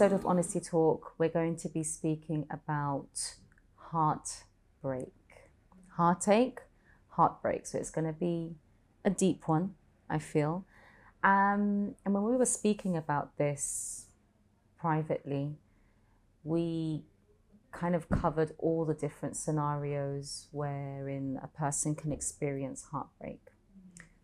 episode 0.00 0.16
of 0.16 0.24
Honesty 0.24 0.60
Talk, 0.60 1.12
we're 1.18 1.28
going 1.28 1.56
to 1.56 1.68
be 1.68 1.82
speaking 1.82 2.46
about 2.50 3.34
heartbreak, 3.74 5.12
heartache, 5.88 6.60
heartbreak. 7.08 7.66
So 7.66 7.76
it's 7.76 7.90
going 7.90 8.06
to 8.06 8.18
be 8.18 8.54
a 9.04 9.10
deep 9.10 9.46
one, 9.46 9.74
I 10.08 10.18
feel. 10.18 10.64
Um, 11.22 11.96
and 12.06 12.14
when 12.14 12.22
we 12.22 12.34
were 12.34 12.46
speaking 12.46 12.96
about 12.96 13.36
this 13.36 14.06
privately, 14.78 15.58
we 16.44 17.02
kind 17.70 17.94
of 17.94 18.08
covered 18.08 18.52
all 18.56 18.86
the 18.86 18.94
different 18.94 19.36
scenarios 19.36 20.48
wherein 20.50 21.38
a 21.42 21.48
person 21.48 21.94
can 21.94 22.10
experience 22.10 22.86
heartbreak. 22.90 23.42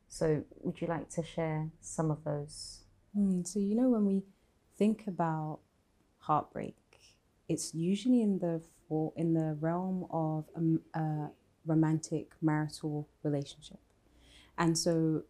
So, 0.09 0.43
would 0.63 0.81
you 0.81 0.87
like 0.87 1.11
to 1.11 1.23
share 1.23 1.69
some 1.83 2.11
of 2.11 2.25
those? 2.25 2.81
Mm, 3.15 3.47
so, 3.47 3.59
you 3.59 3.75
know, 3.75 3.91
when 3.91 4.07
we 4.07 4.23
think 4.79 5.05
about 5.07 5.61
heartbreak, 6.27 6.77
it's 7.49 7.75
usually 7.75 8.21
in 8.23 8.39
the 8.39 8.61
for, 8.89 9.13
in 9.17 9.35
the 9.35 9.57
realm 9.61 10.07
of 10.11 10.45
a, 10.61 10.99
a 10.99 11.31
romantic 11.65 12.33
marital 12.41 13.09
relationship, 13.23 13.81
and 14.59 14.77
so 14.77 15.23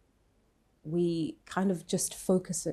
we 0.83 1.37
kind 1.45 1.69
of 1.71 1.85
just 1.85 2.13
focus 2.13 2.67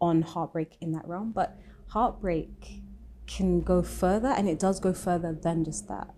on 0.00 0.22
heartbreak 0.22 0.76
in 0.80 0.92
that 0.92 1.06
realm. 1.06 1.30
But 1.32 1.56
heartbreak 1.88 2.82
can 3.26 3.60
go 3.60 3.82
further, 3.82 4.28
and 4.28 4.48
it 4.48 4.58
does 4.58 4.80
go 4.80 4.92
further 4.92 5.32
than 5.32 5.64
just 5.64 5.86
that, 5.88 6.08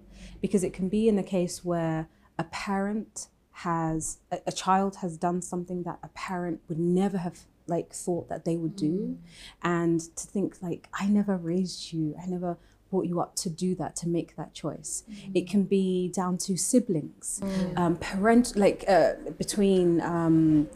because 0.40 0.64
it 0.64 0.72
can 0.72 0.88
be 0.88 1.08
in 1.08 1.18
a 1.18 1.22
case 1.22 1.64
where 1.64 2.08
a 2.38 2.44
parent 2.44 3.28
has 3.58 4.18
a, 4.32 4.38
a 4.46 4.52
child 4.52 4.96
has 4.96 5.16
done 5.16 5.42
something 5.42 5.82
that 5.84 5.98
a 6.02 6.08
parent 6.08 6.60
would 6.68 6.78
never 6.78 7.18
have 7.18 7.38
like 7.66 7.92
thought 7.92 8.28
that 8.28 8.44
they 8.44 8.56
would 8.56 8.76
do, 8.76 8.92
mm. 8.92 9.16
and 9.62 10.00
to 10.16 10.26
think 10.26 10.62
like 10.62 10.88
I 10.92 11.06
never 11.06 11.36
raised 11.36 11.92
you, 11.92 12.14
I 12.22 12.26
never 12.26 12.58
brought 12.90 13.06
you 13.06 13.20
up 13.20 13.34
to 13.34 13.50
do 13.50 13.74
that 13.76 13.96
to 13.96 14.08
make 14.08 14.36
that 14.36 14.54
choice. 14.54 15.04
Mm. 15.10 15.30
It 15.34 15.48
can 15.48 15.64
be 15.64 16.08
down 16.08 16.38
to 16.38 16.56
siblings, 16.56 17.40
mm. 17.42 17.78
um, 17.78 17.96
parent 17.96 18.56
like 18.56 18.84
uh, 18.88 19.14
between. 19.38 20.00
Um, 20.00 20.68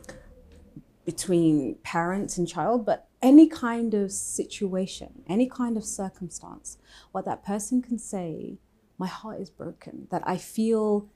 between 1.05 1.75
parents 1.77 2.37
and 2.37 2.47
child, 2.47 2.85
but 2.85 3.09
any 3.23 3.49
kind 3.49 3.95
of 3.95 4.13
situation, 4.13 5.23
any 5.27 5.49
kind 5.49 5.79
of 5.79 5.83
circumstance, 5.83 6.77
what 7.13 7.25
that 7.25 7.43
person 7.43 7.81
can 7.81 7.99
say, 7.99 8.59
my 8.99 9.07
heart 9.07 9.41
is 9.41 9.49
broken, 9.49 10.07
that 10.11 10.23
I 10.27 10.37
feel 10.37 11.09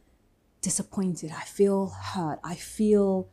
disappointed, 0.62 1.30
I 1.36 1.44
feel 1.44 1.88
hurt, 1.88 2.40
I 2.42 2.54
feel 2.54 3.28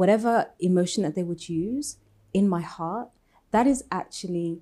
whatever 0.00 0.46
emotion 0.60 1.02
that 1.02 1.14
they 1.14 1.22
would 1.22 1.46
use 1.46 1.98
in 2.32 2.48
my 2.48 2.62
heart, 2.62 3.10
that 3.50 3.66
is 3.66 3.84
actually 3.92 4.58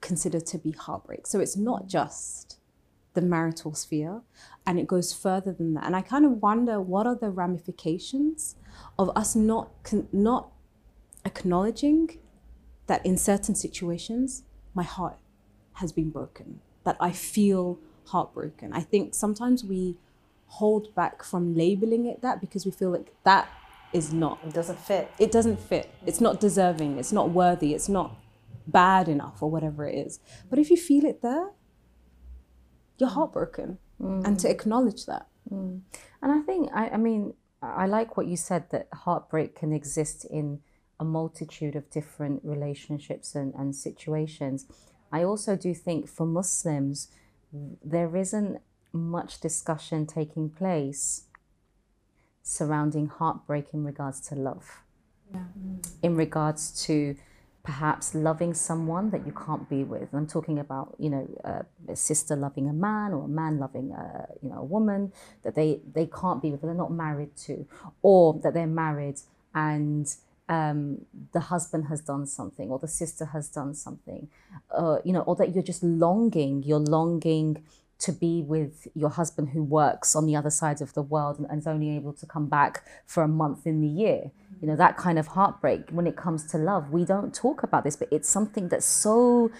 considered 0.00 0.44
to 0.44 0.58
be 0.58 0.72
heartbreak. 0.72 1.28
So 1.28 1.38
it's 1.38 1.56
not 1.56 1.86
just 1.86 2.58
the 3.12 3.22
marital 3.22 3.72
sphere 3.72 4.22
and 4.66 4.80
it 4.80 4.88
goes 4.88 5.12
further 5.12 5.52
than 5.52 5.74
that. 5.74 5.84
And 5.84 5.94
I 5.94 6.02
kind 6.02 6.24
of 6.24 6.42
wonder 6.42 6.80
what 6.80 7.06
are 7.06 7.14
the 7.14 7.30
ramifications 7.30 8.56
of 8.98 9.16
us 9.16 9.36
not 9.36 9.70
not 10.12 10.50
acknowledging 11.24 12.18
that 12.88 13.06
in 13.06 13.16
certain 13.16 13.54
situations, 13.54 14.42
my 14.74 14.82
heart 14.82 15.18
has 15.74 15.92
been 15.92 16.10
broken, 16.10 16.58
that 16.82 16.96
I 16.98 17.12
feel 17.12 17.78
heartbroken. 18.06 18.72
I 18.72 18.80
think 18.80 19.14
sometimes 19.14 19.62
we 19.62 19.98
hold 20.58 20.92
back 20.96 21.22
from 21.22 21.54
labeling 21.54 22.06
it 22.06 22.22
that 22.22 22.40
because 22.40 22.66
we 22.66 22.72
feel 22.72 22.90
like 22.90 23.14
that 23.22 23.46
is 23.94 24.12
not. 24.12 24.38
It 24.44 24.52
doesn't 24.52 24.78
fit. 24.78 25.10
It 25.18 25.32
doesn't 25.32 25.60
fit. 25.60 25.90
It's 26.04 26.20
not 26.20 26.40
deserving. 26.40 26.98
It's 26.98 27.12
not 27.12 27.30
worthy. 27.30 27.72
It's 27.72 27.88
not 27.88 28.16
bad 28.66 29.08
enough 29.08 29.42
or 29.42 29.50
whatever 29.50 29.86
it 29.86 29.94
is. 29.94 30.20
But 30.50 30.58
if 30.58 30.70
you 30.70 30.76
feel 30.76 31.04
it 31.04 31.22
there, 31.22 31.50
you're 32.98 33.10
heartbroken. 33.10 33.78
Mm. 34.00 34.26
And 34.26 34.40
to 34.40 34.50
acknowledge 34.50 35.06
that. 35.06 35.28
Mm. 35.50 35.80
And 36.20 36.32
I 36.32 36.40
think, 36.40 36.70
I, 36.74 36.90
I 36.90 36.96
mean, 36.96 37.34
I 37.62 37.86
like 37.86 38.16
what 38.16 38.26
you 38.26 38.36
said 38.36 38.70
that 38.70 38.88
heartbreak 38.92 39.54
can 39.54 39.72
exist 39.72 40.24
in 40.24 40.60
a 40.98 41.04
multitude 41.04 41.76
of 41.76 41.90
different 41.90 42.40
relationships 42.44 43.34
and, 43.34 43.54
and 43.54 43.74
situations. 43.74 44.66
I 45.12 45.22
also 45.22 45.56
do 45.56 45.74
think 45.74 46.08
for 46.08 46.26
Muslims, 46.26 47.08
there 47.52 48.16
isn't 48.16 48.60
much 48.92 49.40
discussion 49.40 50.06
taking 50.06 50.50
place 50.50 51.24
surrounding 52.44 53.06
heartbreak 53.06 53.66
in 53.72 53.82
regards 53.84 54.20
to 54.28 54.34
love, 54.36 54.82
yeah. 55.32 55.44
in 56.02 56.14
regards 56.14 56.84
to 56.84 57.16
perhaps 57.64 58.14
loving 58.14 58.52
someone 58.52 59.10
that 59.10 59.26
you 59.26 59.32
can't 59.32 59.68
be 59.70 59.82
with. 59.82 60.12
I'm 60.12 60.26
talking 60.26 60.58
about, 60.58 60.94
you 60.98 61.08
know, 61.08 61.26
uh, 61.42 61.62
a 61.88 61.96
sister 61.96 62.36
loving 62.36 62.68
a 62.68 62.74
man 62.74 63.14
or 63.14 63.24
a 63.24 63.28
man 63.28 63.58
loving 63.58 63.92
a, 63.92 64.28
you 64.42 64.50
know, 64.50 64.58
a 64.58 64.64
woman 64.64 65.10
that 65.42 65.54
they, 65.54 65.80
they 65.94 66.06
can't 66.06 66.42
be 66.42 66.50
with, 66.50 66.60
they're 66.60 66.74
not 66.74 66.92
married 66.92 67.34
to, 67.46 67.66
or 68.02 68.34
that 68.42 68.52
they're 68.52 68.66
married 68.66 69.18
and 69.54 70.14
um, 70.50 71.06
the 71.32 71.40
husband 71.40 71.86
has 71.86 72.02
done 72.02 72.26
something 72.26 72.68
or 72.70 72.78
the 72.78 72.86
sister 72.86 73.24
has 73.24 73.48
done 73.48 73.74
something, 73.74 74.28
uh, 74.70 74.98
you 75.02 75.14
know, 75.14 75.20
or 75.20 75.34
that 75.36 75.54
you're 75.54 75.64
just 75.64 75.82
longing, 75.82 76.62
you're 76.62 76.78
longing 76.78 77.64
to 77.98 78.12
be 78.12 78.42
with 78.42 78.88
your 78.94 79.10
husband 79.10 79.50
who 79.50 79.62
works 79.62 80.14
on 80.14 80.26
the 80.26 80.36
other 80.36 80.50
side 80.50 80.80
of 80.80 80.92
the 80.94 81.02
world 81.02 81.38
and, 81.38 81.46
and 81.48 81.60
is 81.60 81.66
only 81.66 81.96
able 81.96 82.12
to 82.12 82.26
come 82.26 82.48
back 82.48 82.84
for 83.06 83.22
a 83.22 83.28
month 83.28 83.66
in 83.66 83.80
the 83.80 83.88
year. 83.88 84.30
Mm-hmm. 84.30 84.54
You 84.60 84.68
know, 84.68 84.76
that 84.76 84.96
kind 84.96 85.18
of 85.18 85.28
heartbreak 85.28 85.90
when 85.90 86.06
it 86.06 86.16
comes 86.16 86.44
to 86.52 86.58
love. 86.58 86.90
We 86.90 87.04
don't 87.04 87.34
talk 87.34 87.62
about 87.62 87.84
this, 87.84 87.96
but 87.96 88.08
it's 88.10 88.28
something 88.28 88.68
that's 88.68 88.86
so 88.86 89.50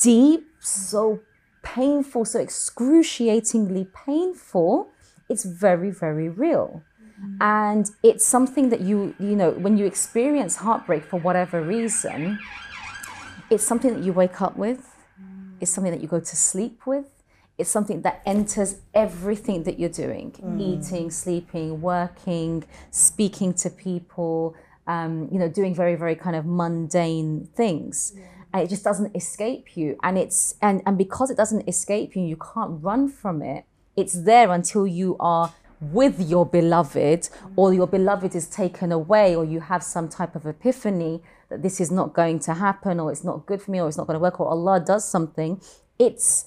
deep, 0.00 0.46
so 0.60 1.20
painful, 1.62 2.24
so 2.24 2.38
excruciatingly 2.40 3.88
painful. 4.06 4.88
It's 5.28 5.44
very, 5.44 5.90
very 5.90 6.28
real. 6.28 6.82
Mm-hmm. 7.20 7.36
And 7.40 7.90
it's 8.02 8.24
something 8.24 8.68
that 8.68 8.80
you, 8.80 9.14
you 9.18 9.36
know, 9.36 9.50
when 9.52 9.76
you 9.76 9.86
experience 9.86 10.56
heartbreak 10.56 11.04
for 11.04 11.18
whatever 11.18 11.62
reason, 11.62 12.38
it's 13.50 13.64
something 13.64 13.94
that 13.94 14.02
you 14.02 14.12
wake 14.12 14.40
up 14.40 14.56
with, 14.56 14.78
mm-hmm. 15.20 15.56
it's 15.60 15.70
something 15.70 15.92
that 15.92 16.00
you 16.00 16.08
go 16.08 16.20
to 16.20 16.36
sleep 16.36 16.86
with, 16.86 17.06
it's 17.56 17.70
something 17.70 18.02
that 18.02 18.20
enters 18.26 18.76
everything 18.92 19.62
that 19.62 19.78
you're 19.78 19.88
doing 19.88 20.32
mm. 20.32 20.60
eating, 20.60 21.10
sleeping, 21.10 21.80
working, 21.80 22.64
speaking 22.90 23.54
to 23.54 23.70
people, 23.70 24.56
um, 24.86 25.28
you 25.30 25.38
know, 25.38 25.48
doing 25.48 25.74
very, 25.74 25.94
very 25.94 26.16
kind 26.16 26.36
of 26.36 26.44
mundane 26.44 27.48
things. 27.54 28.12
Yeah. 28.16 28.24
And 28.52 28.62
it 28.62 28.68
just 28.68 28.84
doesn't 28.84 29.14
escape 29.16 29.76
you. 29.76 29.96
And 30.02 30.18
it's 30.18 30.54
and, 30.62 30.82
and 30.86 30.98
because 30.98 31.30
it 31.30 31.36
doesn't 31.36 31.68
escape 31.68 32.16
you, 32.16 32.22
you 32.22 32.36
can't 32.36 32.82
run 32.82 33.08
from 33.08 33.42
it. 33.42 33.64
It's 33.96 34.24
there 34.24 34.50
until 34.50 34.86
you 34.86 35.16
are 35.20 35.52
with 35.80 36.20
your 36.20 36.46
beloved 36.46 37.28
or 37.56 37.74
your 37.74 37.86
beloved 37.86 38.34
is 38.34 38.46
taken 38.46 38.90
away 38.90 39.34
or 39.34 39.44
you 39.44 39.60
have 39.60 39.82
some 39.82 40.08
type 40.08 40.34
of 40.34 40.46
epiphany 40.46 41.20
that 41.50 41.62
this 41.62 41.80
is 41.80 41.90
not 41.90 42.14
going 42.14 42.38
to 42.38 42.54
happen 42.54 42.98
or 42.98 43.12
it's 43.12 43.24
not 43.24 43.44
good 43.46 43.60
for 43.60 43.70
me 43.70 43.80
or 43.80 43.88
it's 43.88 43.96
not 43.96 44.06
going 44.06 44.14
to 44.14 44.20
work 44.20 44.40
or 44.40 44.48
Allah 44.48 44.82
does 44.84 45.06
something 45.06 45.60
it's 45.98 46.46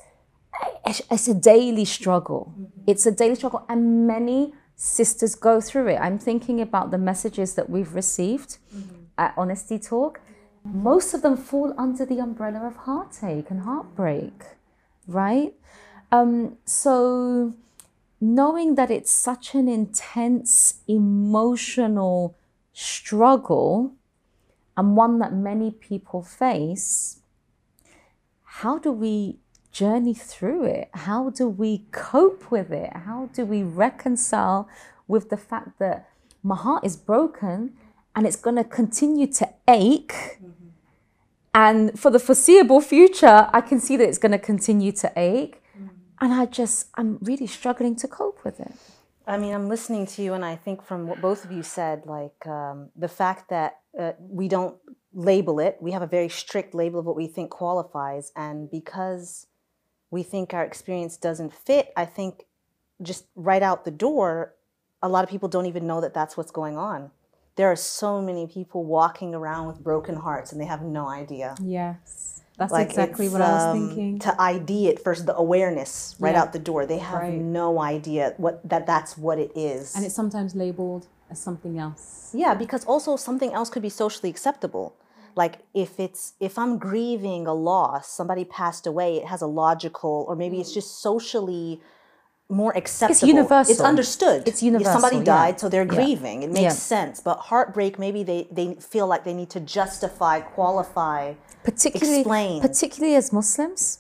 it's 0.85 1.27
a 1.27 1.33
daily 1.33 1.85
struggle. 1.85 2.53
It's 2.85 3.05
a 3.05 3.11
daily 3.11 3.35
struggle 3.35 3.65
and 3.69 4.07
many 4.07 4.53
sisters 4.75 5.35
go 5.35 5.59
through 5.59 5.87
it. 5.87 5.97
I'm 5.97 6.19
thinking 6.19 6.61
about 6.61 6.91
the 6.91 6.97
messages 6.97 7.55
that 7.55 7.69
we've 7.69 7.93
received 7.93 8.57
mm-hmm. 8.73 9.03
at 9.17 9.33
honesty 9.37 9.79
talk. 9.79 10.21
Most 10.63 11.13
of 11.13 11.21
them 11.21 11.37
fall 11.37 11.73
under 11.77 12.05
the 12.05 12.19
umbrella 12.19 12.67
of 12.67 12.75
heartache 12.75 13.49
and 13.49 13.61
heartbreak 13.61 14.57
right? 15.07 15.53
Um, 16.11 16.57
so 16.65 17.53
knowing 18.19 18.75
that 18.75 18.91
it's 18.91 19.11
such 19.11 19.55
an 19.55 19.67
intense 19.67 20.81
emotional 20.87 22.35
struggle 22.73 23.93
and 24.75 24.95
one 24.95 25.19
that 25.19 25.33
many 25.33 25.71
people 25.71 26.21
face, 26.21 27.21
how 28.43 28.77
do 28.77 28.91
we 28.91 29.39
journey 29.79 30.13
through 30.13 30.63
it? 30.65 30.89
How 31.07 31.29
do 31.29 31.47
we 31.47 31.85
cope 31.91 32.51
with 32.51 32.71
it? 32.71 32.91
How 32.93 33.29
do 33.33 33.45
we 33.45 33.63
reconcile 33.63 34.67
with 35.07 35.29
the 35.29 35.37
fact 35.37 35.79
that 35.79 36.09
my 36.43 36.55
heart 36.55 36.83
is 36.85 36.95
broken 36.95 37.73
and 38.15 38.25
it's 38.27 38.41
going 38.45 38.55
to 38.55 38.63
continue 38.63 39.27
to 39.33 39.45
ache? 39.67 40.15
Mm-hmm. 40.37 40.67
And 41.53 41.99
for 41.99 42.11
the 42.11 42.19
foreseeable 42.19 42.81
future, 42.81 43.49
I 43.51 43.61
can 43.61 43.79
see 43.79 43.97
that 43.97 44.07
it's 44.07 44.17
going 44.17 44.31
to 44.39 44.45
continue 44.53 44.91
to 45.03 45.11
ache 45.15 45.61
and 46.19 46.33
I 46.33 46.45
just, 46.45 46.87
I'm 46.95 47.19
really 47.21 47.47
struggling 47.47 47.95
to 47.97 48.07
cope 48.07 48.43
with 48.43 48.59
it. 48.59 48.73
I 49.27 49.37
mean, 49.37 49.53
I'm 49.53 49.67
listening 49.67 50.05
to 50.07 50.21
you, 50.21 50.33
and 50.33 50.43
I 50.43 50.55
think 50.55 50.81
from 50.81 51.05
what 51.07 51.21
both 51.21 51.43
of 51.43 51.51
you 51.51 51.61
said, 51.61 52.05
like 52.05 52.47
um, 52.47 52.89
the 52.95 53.09
fact 53.09 53.49
that 53.49 53.79
uh, 53.99 54.13
we 54.19 54.47
don't 54.47 54.77
label 55.13 55.59
it, 55.59 55.77
we 55.81 55.91
have 55.91 56.01
a 56.01 56.07
very 56.07 56.29
strict 56.29 56.73
label 56.73 56.99
of 56.99 57.05
what 57.05 57.15
we 57.15 57.27
think 57.27 57.51
qualifies. 57.51 58.31
And 58.35 58.71
because 58.71 59.47
we 60.11 60.23
think 60.23 60.53
our 60.53 60.63
experience 60.63 61.17
doesn't 61.17 61.53
fit, 61.53 61.91
I 61.95 62.05
think 62.05 62.45
just 63.01 63.25
right 63.35 63.61
out 63.61 63.85
the 63.85 63.91
door, 63.91 64.53
a 65.01 65.09
lot 65.09 65.23
of 65.23 65.29
people 65.29 65.49
don't 65.49 65.65
even 65.65 65.85
know 65.85 66.01
that 66.01 66.13
that's 66.13 66.37
what's 66.37 66.51
going 66.51 66.77
on. 66.77 67.11
There 67.55 67.71
are 67.71 67.75
so 67.75 68.21
many 68.21 68.47
people 68.47 68.83
walking 68.83 69.33
around 69.35 69.67
with 69.67 69.79
broken 69.83 70.15
hearts 70.15 70.51
and 70.51 70.61
they 70.61 70.65
have 70.65 70.81
no 70.81 71.07
idea. 71.07 71.55
Yes. 71.61 72.41
That's 72.57 72.71
Like 72.71 72.87
exactly 72.89 73.29
what 73.29 73.41
I 73.41 73.51
was 73.53 73.63
um, 73.63 73.87
thinking. 73.89 74.19
To 74.19 74.41
ID 74.41 74.87
it 74.87 75.03
first, 75.03 75.25
the 75.27 75.35
awareness 75.35 76.15
right 76.19 76.33
Yeah. 76.33 76.41
out 76.41 76.53
the 76.53 76.59
door. 76.59 76.85
They 76.87 76.97
have 76.97 77.21
Right. 77.21 77.33
no 77.39 77.79
idea 77.79 78.33
what 78.37 78.67
that 78.67 78.87
that's 78.87 79.17
what 79.17 79.37
it 79.37 79.51
is. 79.55 79.95
and 79.95 80.03
it's 80.05 80.15
sometimes 80.15 80.55
labeled 80.55 81.07
as 81.29 81.39
something 81.39 81.77
else. 81.77 82.31
Yeah, 82.33 82.53
because 82.55 82.83
also 82.85 83.15
something 83.15 83.53
else 83.53 83.69
could 83.69 83.83
be 83.83 83.89
socially 83.89 84.29
acceptable. 84.29 84.95
Like 85.37 85.59
if 85.73 85.99
it's 85.99 86.33
if 86.39 86.57
I'm 86.57 86.77
grieving 86.79 87.45
a 87.47 87.53
loss, 87.53 88.09
somebody 88.09 88.43
passed 88.43 88.85
away, 88.87 89.17
it 89.17 89.25
has 89.25 89.41
a 89.41 89.47
logical 89.47 90.25
or 90.27 90.35
maybe 90.35 90.59
it's 90.59 90.71
mm. 90.71 90.79
just 90.81 90.99
socially 91.01 91.79
more 92.49 92.71
acceptable. 92.77 93.11
it's 93.11 93.23
universal. 93.23 93.71
It's 93.71 93.81
understood. 93.81 94.47
It's 94.47 94.59
Somebody 94.61 94.85
universal, 94.85 95.17
yeah. 95.19 95.23
died, 95.23 95.59
so 95.59 95.67
they're 95.67 95.83
Yeah. 95.83 95.95
grieving. 95.95 96.43
It 96.43 96.51
makes 96.51 96.61
Yeah. 96.61 96.69
sense. 96.95 97.19
But 97.19 97.37
heartbreak, 97.51 97.99
maybe 97.99 98.23
they, 98.23 98.47
they 98.51 98.75
feel 98.75 99.05
like 99.05 99.25
they 99.25 99.33
need 99.33 99.49
to 99.49 99.59
justify, 99.59 100.39
qualify. 100.39 101.33
particularly 101.63 102.21
Explain. 102.21 102.61
particularly 102.61 103.15
as 103.15 103.33
Muslims. 103.33 103.99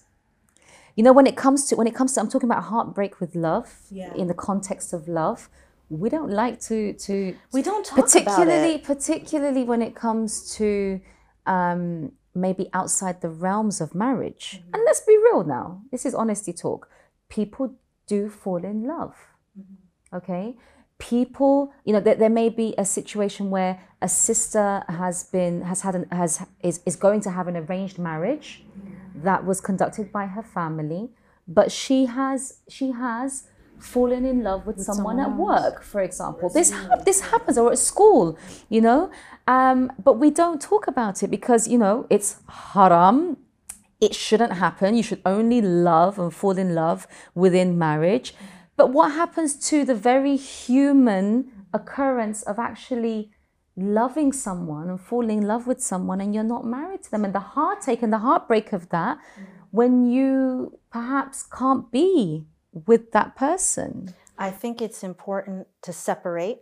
You 0.95 1.03
know, 1.03 1.11
when 1.11 1.27
it 1.27 1.35
comes 1.35 1.65
to 1.67 1.75
when 1.75 1.87
it 1.87 1.93
comes 1.93 2.13
to 2.13 2.21
I'm 2.21 2.29
talking 2.29 2.49
about 2.49 2.63
heartbreak 2.63 3.19
with 3.19 3.35
love 3.35 3.67
Yeah. 3.91 4.13
in 4.21 4.27
the 4.27 4.33
context 4.33 4.93
of 4.93 5.09
love, 5.09 5.49
we 5.89 6.07
don't 6.09 6.31
like 6.31 6.61
to 6.69 6.93
to 6.93 7.13
We 7.51 7.61
don't 7.61 7.85
talk 7.85 7.99
particularly 7.99 8.77
particularly 8.77 9.63
when 9.65 9.81
it 9.81 9.93
comes 9.95 10.55
to 10.55 11.01
um, 11.47 12.11
maybe 12.35 12.69
outside 12.73 13.21
the 13.21 13.29
realms 13.29 13.81
of 13.81 13.95
marriage. 13.95 14.59
Mm-hmm. 14.59 14.73
And 14.73 14.83
let's 14.85 15.01
be 15.01 15.17
real 15.17 15.43
now. 15.43 15.81
This 15.91 16.05
is 16.05 16.13
honesty 16.13 16.53
talk. 16.53 16.89
People 17.29 17.75
do 18.05 18.29
fall 18.29 18.63
in 18.63 18.87
love. 18.87 19.15
Mm-hmm. 19.59 20.15
Okay. 20.17 20.55
People, 20.99 21.71
you 21.85 21.93
know, 21.93 21.99
there, 21.99 22.15
there 22.15 22.29
may 22.29 22.49
be 22.49 22.73
a 22.77 22.85
situation 22.85 23.49
where 23.49 23.79
a 24.01 24.09
sister 24.09 24.83
has 24.87 25.25
been 25.25 25.61
has 25.61 25.81
had 25.81 25.95
an 25.95 26.07
has 26.11 26.45
is, 26.63 26.81
is 26.85 26.95
going 26.95 27.21
to 27.21 27.31
have 27.31 27.47
an 27.47 27.57
arranged 27.57 27.99
marriage 27.99 28.63
that 29.23 29.45
was 29.45 29.61
conducted 29.61 30.11
by 30.11 30.25
her 30.25 30.41
family, 30.41 31.09
but 31.47 31.71
she 31.71 32.05
has 32.05 32.59
she 32.67 32.91
has 32.91 33.47
fallen 33.79 34.25
in 34.25 34.43
love 34.43 34.65
with, 34.65 34.81
someone, 34.81 35.17
someone 35.17 35.19
at 35.19 35.37
work, 35.37 35.83
for 35.83 36.01
example. 36.01 36.49
This 36.49 36.71
hap- 36.71 37.05
this 37.05 37.21
happens 37.21 37.57
or 37.57 37.71
at 37.71 37.77
school, 37.77 38.37
you 38.69 38.81
know. 38.81 39.11
Um, 39.47 39.91
but 40.03 40.19
we 40.19 40.29
don't 40.29 40.61
talk 40.61 40.87
about 40.87 41.23
it 41.23 41.31
because 41.31 41.67
you 41.67 41.77
know 41.77 42.05
it's 42.09 42.37
haram. 42.49 43.37
It 43.99 44.13
shouldn't 44.13 44.53
happen. 44.53 44.95
You 44.95 45.03
should 45.03 45.21
only 45.25 45.61
love 45.61 46.19
and 46.19 46.33
fall 46.33 46.57
in 46.57 46.75
love 46.75 47.07
within 47.33 47.79
marriage. 47.79 48.35
But 48.75 48.91
what 48.91 49.13
happens 49.13 49.55
to 49.69 49.83
the 49.85 49.95
very 49.95 50.35
human 50.35 51.65
occurrence 51.73 52.43
of 52.43 52.59
actually 52.59 53.31
loving 53.75 54.31
someone 54.31 54.89
and 54.89 54.99
falling 54.99 55.39
in 55.39 55.47
love 55.47 55.67
with 55.67 55.81
someone 55.81 56.19
and 56.19 56.33
you're 56.33 56.43
not 56.43 56.65
married 56.65 57.03
to 57.03 57.11
them 57.11 57.23
and 57.23 57.33
the 57.33 57.39
heartache 57.39 58.01
and 58.01 58.11
the 58.11 58.17
heartbreak 58.19 58.73
of 58.73 58.89
that 58.89 59.17
when 59.71 60.09
you 60.09 60.79
perhaps 60.91 61.43
can't 61.43 61.91
be 61.91 62.45
with 62.71 63.11
that 63.11 63.35
person. 63.35 64.13
I 64.37 64.51
think 64.51 64.81
it's 64.81 65.03
important 65.03 65.67
to 65.83 65.93
separate 65.93 66.59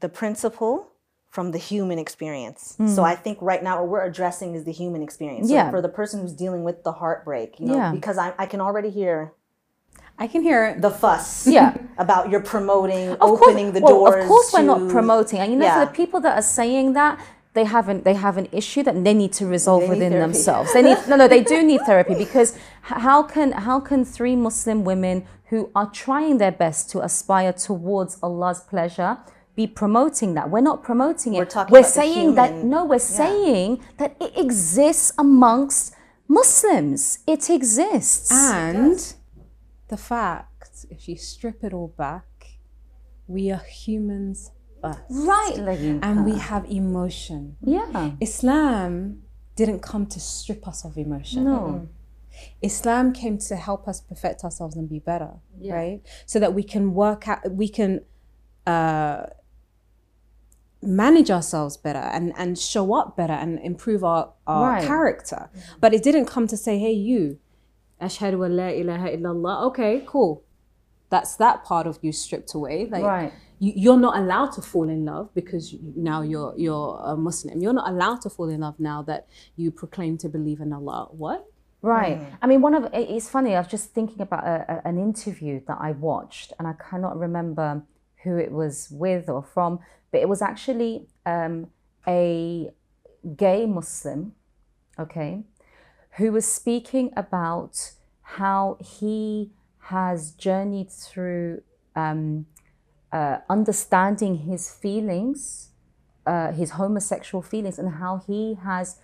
the 0.00 0.08
principle 0.08 0.92
from 1.28 1.50
the 1.52 1.58
human 1.58 1.98
experience. 1.98 2.76
So 2.86 3.02
I 3.04 3.14
think 3.14 3.38
right 3.42 3.62
now 3.62 3.80
what 3.80 3.88
we're 3.90 4.04
addressing 4.04 4.54
is 4.54 4.64
the 4.64 4.72
human 4.72 5.02
experience. 5.02 5.48
So 5.48 5.54
Hmm. 5.54 5.58
Yeah. 5.58 5.70
for 5.70 5.82
the 5.82 5.88
person 6.00 6.20
who's 6.20 6.32
dealing 6.32 6.64
with 6.64 6.84
the 6.84 6.92
heartbreak, 6.92 7.60
you 7.60 7.66
know, 7.66 7.76
Yeah. 7.76 7.92
because 7.92 8.16
I, 8.18 8.32
I 8.38 8.46
can 8.46 8.60
already 8.60 8.90
hear 8.90 9.32
I 10.20 10.26
can 10.26 10.42
hear 10.42 10.74
the 10.80 10.90
fuss 10.90 11.46
Yeah. 11.46 11.76
about 11.98 12.28
you're 12.30 12.40
promoting, 12.56 13.10
Of 13.10 13.18
course- 13.20 13.42
opening 13.42 13.70
the 13.72 13.80
well, 13.80 13.92
doors. 13.98 14.22
Of 14.24 14.28
course, 14.28 14.52
we're 14.52 14.62
not 14.74 14.88
promoting, 14.90 15.38
and 15.38 15.52
you 15.52 15.58
know, 15.58 15.66
Yeah. 15.66 15.78
for 15.78 15.86
the 15.86 15.92
people 16.02 16.18
that 16.22 16.34
are 16.36 16.48
saying 16.60 16.94
that, 16.94 17.20
they 17.54 17.64
haven't. 17.64 18.04
They 18.04 18.14
have 18.14 18.36
an 18.36 18.48
issue 18.60 18.82
that 18.82 18.94
they 19.04 19.14
need 19.14 19.32
to 19.40 19.46
resolve 19.46 19.82
They 19.82 19.88
within 19.90 20.12
themselves. 20.24 20.72
They 20.72 20.82
need 20.82 20.98
no, 21.08 21.14
no. 21.16 21.26
They 21.28 21.42
do 21.54 21.62
need 21.70 21.80
therapy 21.90 22.14
because 22.26 22.48
how 22.82 23.22
can 23.34 23.52
how 23.52 23.78
can 23.88 24.04
three 24.04 24.34
Muslim 24.36 24.78
women 24.84 25.16
who 25.50 25.70
are 25.74 25.88
trying 26.04 26.38
their 26.38 26.52
best 26.64 26.90
to 26.92 27.00
aspire 27.08 27.52
towards 27.52 28.12
Allah's 28.22 28.60
pleasure? 28.72 29.18
Be 29.58 29.66
promoting 29.66 30.34
that. 30.34 30.50
We're 30.50 30.68
not 30.70 30.84
promoting 30.84 31.34
it. 31.34 31.38
We're 31.38 31.44
talking 31.44 31.72
We're 31.72 31.80
about 31.80 31.88
the 31.88 32.00
saying 32.02 32.34
that 32.36 32.50
no, 32.74 32.84
we're 32.84 33.00
saying 33.00 33.82
that 33.96 34.14
it 34.20 34.32
exists 34.38 35.12
amongst 35.18 35.96
Muslims. 36.28 37.18
It 37.26 37.50
exists. 37.50 38.30
And 38.30 38.98
the 39.88 39.96
fact, 39.96 40.86
if 40.90 41.08
you 41.08 41.16
strip 41.16 41.64
it 41.64 41.72
all 41.74 41.92
back, 42.06 42.28
we 43.26 43.50
are 43.50 43.64
humans 43.84 44.52
first. 44.80 45.00
right, 45.10 45.56
Layinka. 45.56 46.04
And 46.04 46.24
we 46.24 46.38
have 46.38 46.64
emotion. 46.70 47.56
yeah. 47.60 48.12
Islam 48.20 49.22
didn't 49.56 49.80
come 49.80 50.06
to 50.06 50.20
strip 50.20 50.68
us 50.68 50.84
of 50.84 50.96
emotion. 50.96 51.42
No. 51.44 51.88
Islam 52.62 53.12
came 53.12 53.38
to 53.38 53.56
help 53.56 53.88
us 53.88 54.00
perfect 54.00 54.44
ourselves 54.44 54.76
and 54.76 54.88
be 54.88 55.00
better, 55.00 55.32
right? 55.60 56.00
So 56.26 56.38
that 56.38 56.54
we 56.54 56.62
can 56.62 56.94
work 56.94 57.26
out, 57.26 57.40
we 57.50 57.68
can 57.68 58.02
uh, 58.68 59.26
manage 60.82 61.30
ourselves 61.30 61.76
better 61.76 61.98
and, 61.98 62.32
and 62.36 62.58
show 62.58 62.94
up 62.94 63.16
better 63.16 63.32
and 63.32 63.58
improve 63.60 64.04
our, 64.04 64.32
our 64.46 64.70
Right. 64.70 64.84
character. 64.84 65.50
But 65.80 65.92
it 65.94 66.02
didn't 66.02 66.26
come 66.26 66.46
to 66.48 66.56
say, 66.56 66.78
hey, 66.78 66.92
you, 66.92 67.38
ashhadu 68.00 68.44
an 68.46 68.56
la 68.56 68.68
ilaha 68.68 69.08
illallah. 69.16 69.62
Okay, 69.68 70.02
cool. 70.06 70.42
That's 71.10 71.36
that 71.36 71.64
part 71.64 71.86
of 71.86 71.98
you 72.02 72.12
stripped 72.12 72.54
away. 72.54 72.86
Like, 72.86 73.02
Right. 73.02 73.32
you, 73.58 73.72
you're 73.74 73.98
not 73.98 74.16
allowed 74.18 74.52
to 74.52 74.62
fall 74.62 74.88
in 74.88 75.04
love 75.04 75.34
because 75.34 75.72
you, 75.72 75.80
now 75.96 76.22
you're 76.22 76.54
you're 76.56 77.00
a 77.02 77.16
Muslim. 77.16 77.60
You're 77.60 77.72
not 77.72 77.88
allowed 77.88 78.20
to 78.22 78.30
fall 78.30 78.48
in 78.48 78.60
love 78.60 78.78
now 78.78 79.02
that 79.02 79.26
you 79.56 79.70
proclaim 79.72 80.16
to 80.18 80.28
believe 80.28 80.60
in 80.60 80.72
Allah. 80.72 81.08
What? 81.10 81.46
Right. 81.80 82.20
Mm. 82.20 82.26
I 82.42 82.46
mean, 82.46 82.60
one 82.60 82.74
of 82.74 82.88
it's 82.92 83.28
funny. 83.28 83.54
I 83.56 83.60
was 83.60 83.68
just 83.68 83.94
thinking 83.94 84.20
about 84.20 84.44
a, 84.44 84.64
a, 84.84 84.88
an 84.88 84.98
interview 84.98 85.60
that 85.66 85.78
I 85.80 85.92
watched, 85.92 86.52
and 86.58 86.68
I 86.68 86.74
cannot 86.74 87.18
remember 87.18 87.82
who 88.24 88.36
it 88.36 88.52
was 88.52 88.88
with 88.90 89.28
or 89.28 89.42
from, 89.42 89.78
but 90.10 90.20
it 90.20 90.28
was 90.28 90.42
actually 90.42 91.06
um, 91.26 91.68
a 92.06 92.70
gay 93.36 93.66
Muslim, 93.66 94.34
okay, 94.98 95.42
who 96.16 96.32
was 96.32 96.46
speaking 96.46 97.12
about 97.16 97.92
how 98.22 98.76
he 98.80 99.50
has 99.78 100.32
journeyed 100.32 100.90
through 100.90 101.62
um, 101.96 102.46
uh, 103.12 103.38
understanding 103.48 104.36
his 104.36 104.70
feelings, 104.70 105.70
uh, 106.26 106.52
his 106.52 106.72
homosexual 106.72 107.42
feelings, 107.42 107.78
and 107.78 107.94
how 107.94 108.22
he 108.26 108.58
has 108.62 108.96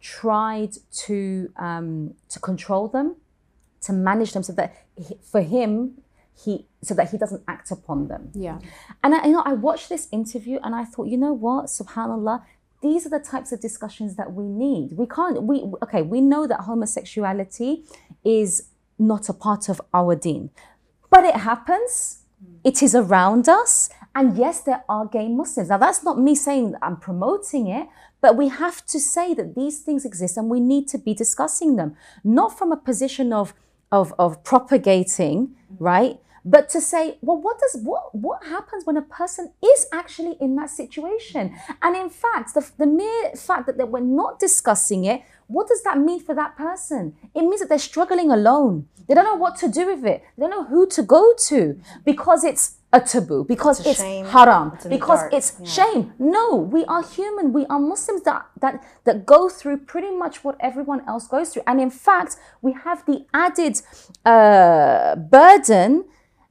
tried 0.00 0.72
to 0.90 1.52
um, 1.56 2.14
to 2.28 2.40
control 2.40 2.88
them, 2.88 3.16
to 3.80 3.92
manage 3.92 4.32
them, 4.32 4.42
so 4.42 4.52
that 4.52 4.74
he, 4.96 5.16
for 5.22 5.42
him, 5.42 6.01
he 6.34 6.66
so 6.82 6.94
that 6.94 7.10
he 7.10 7.18
doesn't 7.18 7.42
act 7.46 7.70
upon 7.70 8.08
them. 8.08 8.30
Yeah. 8.34 8.58
And 9.02 9.14
I, 9.14 9.26
you 9.26 9.32
know, 9.32 9.42
I 9.44 9.52
watched 9.52 9.88
this 9.88 10.08
interview 10.10 10.58
and 10.62 10.74
I 10.74 10.84
thought, 10.84 11.08
you 11.08 11.16
know 11.16 11.32
what, 11.32 11.66
Subhanallah, 11.66 12.42
these 12.82 13.06
are 13.06 13.10
the 13.10 13.20
types 13.20 13.52
of 13.52 13.60
discussions 13.60 14.16
that 14.16 14.32
we 14.32 14.44
need. 14.44 14.92
We 14.96 15.06
can't. 15.06 15.42
We 15.44 15.62
okay. 15.82 16.02
We 16.02 16.20
know 16.20 16.46
that 16.46 16.60
homosexuality 16.62 17.84
is 18.24 18.68
not 18.98 19.28
a 19.28 19.32
part 19.32 19.68
of 19.68 19.80
our 19.94 20.16
deen, 20.16 20.50
but 21.08 21.24
it 21.24 21.36
happens. 21.36 22.24
Mm. 22.44 22.58
It 22.64 22.82
is 22.82 22.94
around 22.94 23.48
us, 23.48 23.88
and 24.14 24.36
yes, 24.36 24.60
there 24.62 24.82
are 24.88 25.06
gay 25.06 25.28
Muslims. 25.28 25.68
Now, 25.68 25.78
that's 25.78 26.02
not 26.02 26.18
me 26.18 26.34
saying 26.34 26.72
that 26.72 26.80
I'm 26.82 26.96
promoting 26.96 27.68
it, 27.68 27.86
but 28.20 28.36
we 28.36 28.48
have 28.48 28.84
to 28.86 28.98
say 28.98 29.32
that 29.34 29.54
these 29.54 29.78
things 29.78 30.04
exist, 30.04 30.36
and 30.36 30.50
we 30.50 30.58
need 30.58 30.88
to 30.88 30.98
be 30.98 31.14
discussing 31.14 31.76
them, 31.76 31.96
not 32.24 32.58
from 32.58 32.72
a 32.72 32.76
position 32.76 33.32
of 33.32 33.54
of 33.92 34.12
of 34.18 34.42
propagating, 34.42 35.48
mm-hmm. 35.48 35.84
right? 35.84 36.18
but 36.44 36.68
to 36.68 36.80
say 36.80 37.18
well 37.20 37.36
what 37.36 37.58
does 37.58 37.80
what 37.82 38.14
what 38.14 38.44
happens 38.44 38.84
when 38.84 38.96
a 38.96 39.02
person 39.02 39.52
is 39.64 39.86
actually 39.92 40.36
in 40.40 40.56
that 40.56 40.70
situation 40.70 41.54
and 41.82 41.96
in 41.96 42.10
fact 42.10 42.54
the, 42.54 42.68
the 42.78 42.86
mere 42.86 43.30
fact 43.36 43.66
that, 43.66 43.78
that 43.78 43.88
we're 43.88 44.00
not 44.00 44.38
discussing 44.38 45.04
it 45.04 45.22
what 45.52 45.68
does 45.68 45.82
that 45.84 45.98
mean 45.98 46.20
for 46.20 46.34
that 46.34 46.56
person? 46.56 47.14
It 47.34 47.42
means 47.42 47.60
that 47.60 47.68
they're 47.68 47.78
struggling 47.92 48.30
alone. 48.30 48.88
They 49.08 49.14
don't 49.14 49.24
know 49.24 49.36
what 49.36 49.56
to 49.56 49.68
do 49.68 49.86
with 49.86 50.04
it. 50.04 50.22
They 50.36 50.42
don't 50.42 50.50
know 50.50 50.64
who 50.64 50.86
to 50.96 51.02
go 51.02 51.34
to 51.48 51.80
because 52.04 52.44
it's 52.44 52.76
a 52.94 53.00
taboo 53.00 53.44
because 53.48 53.80
It's 53.80 53.88
it's, 53.90 54.00
shame. 54.00 54.26
haram 54.26 54.72
It's 54.74 54.86
because 54.86 55.20
dark. 55.20 55.32
it's 55.34 55.48
shame. 55.76 56.12
No 56.18 56.56
we 56.56 56.84
are 56.84 57.02
human. 57.02 57.52
We 57.52 57.64
are 57.66 57.78
muslims 57.80 58.22
that 58.28 58.46
that 58.60 58.84
that 59.06 59.24
go 59.26 59.48
through 59.48 59.78
pretty 59.92 60.10
much 60.22 60.44
what 60.44 60.56
everyone 60.60 61.00
else 61.08 61.26
goes 61.26 61.50
through. 61.50 61.62
And 61.66 61.80
in 61.80 61.90
fact 61.90 62.36
we 62.60 62.72
have 62.84 63.04
the 63.06 63.24
added 63.32 63.80
uh, 64.26 65.16
burden 65.16 66.04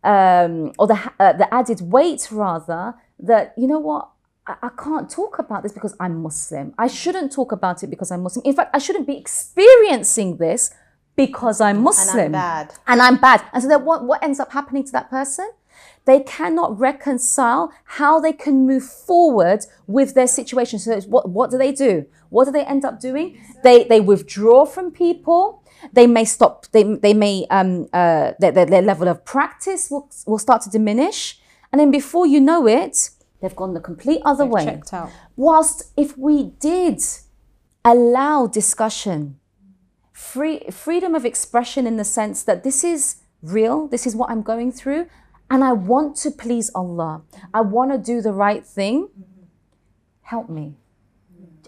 um, 0.04 0.72
or 0.80 0.88
the 0.88 1.00
uh, 1.20 1.34
the 1.34 1.48
added 1.54 1.82
weight 1.82 2.28
rather 2.32 2.96
that 3.20 3.54
you 3.56 3.68
know 3.68 3.80
what 3.80 4.10
I, 4.48 4.70
can't 4.78 5.10
talk 5.10 5.40
about 5.40 5.64
this 5.64 5.72
because 5.72 5.96
I'm 6.00 6.22
Muslim. 6.22 6.74
I 6.78 6.88
shouldn't 6.88 7.32
talk 7.32 7.52
about 7.52 7.84
it 7.84 7.88
because 7.90 8.12
I'm 8.12 8.24
Muslim. 8.24 8.44
In 8.46 8.54
fact, 8.54 8.76
I 8.76 8.80
shouldn't 8.80 9.08
be 9.08 9.18
experiencing 9.18 10.38
this 10.38 10.74
because 11.16 11.62
I'm 11.62 11.82
Muslim 11.82 12.18
And 12.18 12.36
I'm 12.36 12.42
bad. 12.68 12.74
and 12.88 13.02
I'm 13.02 13.18
bad. 13.18 13.44
And 13.54 13.62
so 13.62 13.70
then 13.70 13.86
what 13.86 14.04
what 14.04 14.24
ends 14.24 14.40
up 14.40 14.52
happening 14.52 14.84
to 14.86 14.92
that 14.94 15.10
person? 15.10 15.50
they 16.06 16.20
cannot 16.22 16.80
reconcile 16.80 17.72
how 17.86 18.20
they 18.20 18.34
can 18.34 18.66
move 18.66 18.84
forward 18.84 19.66
with 19.88 20.14
their 20.14 20.28
situation. 20.28 20.80
So 20.80 21.00
what, 21.02 21.30
what 21.30 21.52
do 21.52 21.58
they 21.58 21.72
do? 21.72 22.06
What 22.30 22.46
do 22.46 22.52
they 22.52 22.66
end 22.66 22.86
up 22.86 23.00
doing? 23.00 23.40
They, 23.64 23.84
they 23.84 24.02
withdraw 24.02 24.66
from 24.66 24.92
people. 24.92 25.64
They 25.94 26.08
may 26.08 26.26
stop, 26.26 26.68
they, 26.72 26.84
they 26.84 27.14
may, 27.14 27.46
um, 27.50 27.88
uh, 27.94 28.34
their, 28.40 28.52
their, 28.52 28.66
their 28.66 28.82
level 28.82 29.08
of 29.08 29.26
practice 29.26 29.90
will, 29.92 30.10
will 30.26 30.40
start 30.40 30.62
to 30.64 30.70
diminish. 30.70 31.40
And 31.72 31.80
then 31.80 31.92
before 31.92 32.26
you 32.26 32.40
know 32.40 32.68
it, 32.68 33.12
they've 33.42 33.56
gone 33.56 33.74
the 33.74 33.80
complete 33.80 34.22
other 34.24 34.46
way. 34.46 34.66
Checked 34.66 34.94
out. 34.94 35.10
Whilst 35.36 35.92
if 35.98 36.18
we 36.18 36.44
did 36.60 37.02
allow 37.84 38.48
discussion, 38.48 39.40
free, 40.12 40.60
freedom 40.70 41.16
of 41.16 41.26
expression 41.26 41.88
in 41.88 41.98
the 41.98 42.04
sense 42.04 42.44
that 42.44 42.64
this 42.64 42.84
is 42.84 43.18
real, 43.42 43.88
this 43.88 44.06
is 44.06 44.16
what 44.16 44.30
I'm 44.30 44.44
going 44.44 44.72
through, 44.72 45.08
and 45.50 45.64
I 45.64 45.74
want 45.74 46.16
to 46.18 46.32
please 46.32 46.72
Allah, 46.74 47.24
I 47.54 47.62
want 47.62 47.92
to 47.92 47.98
do 47.98 48.22
the 48.22 48.32
right 48.32 48.66
thing, 48.66 49.10
help 50.22 50.50
me. 50.50 50.76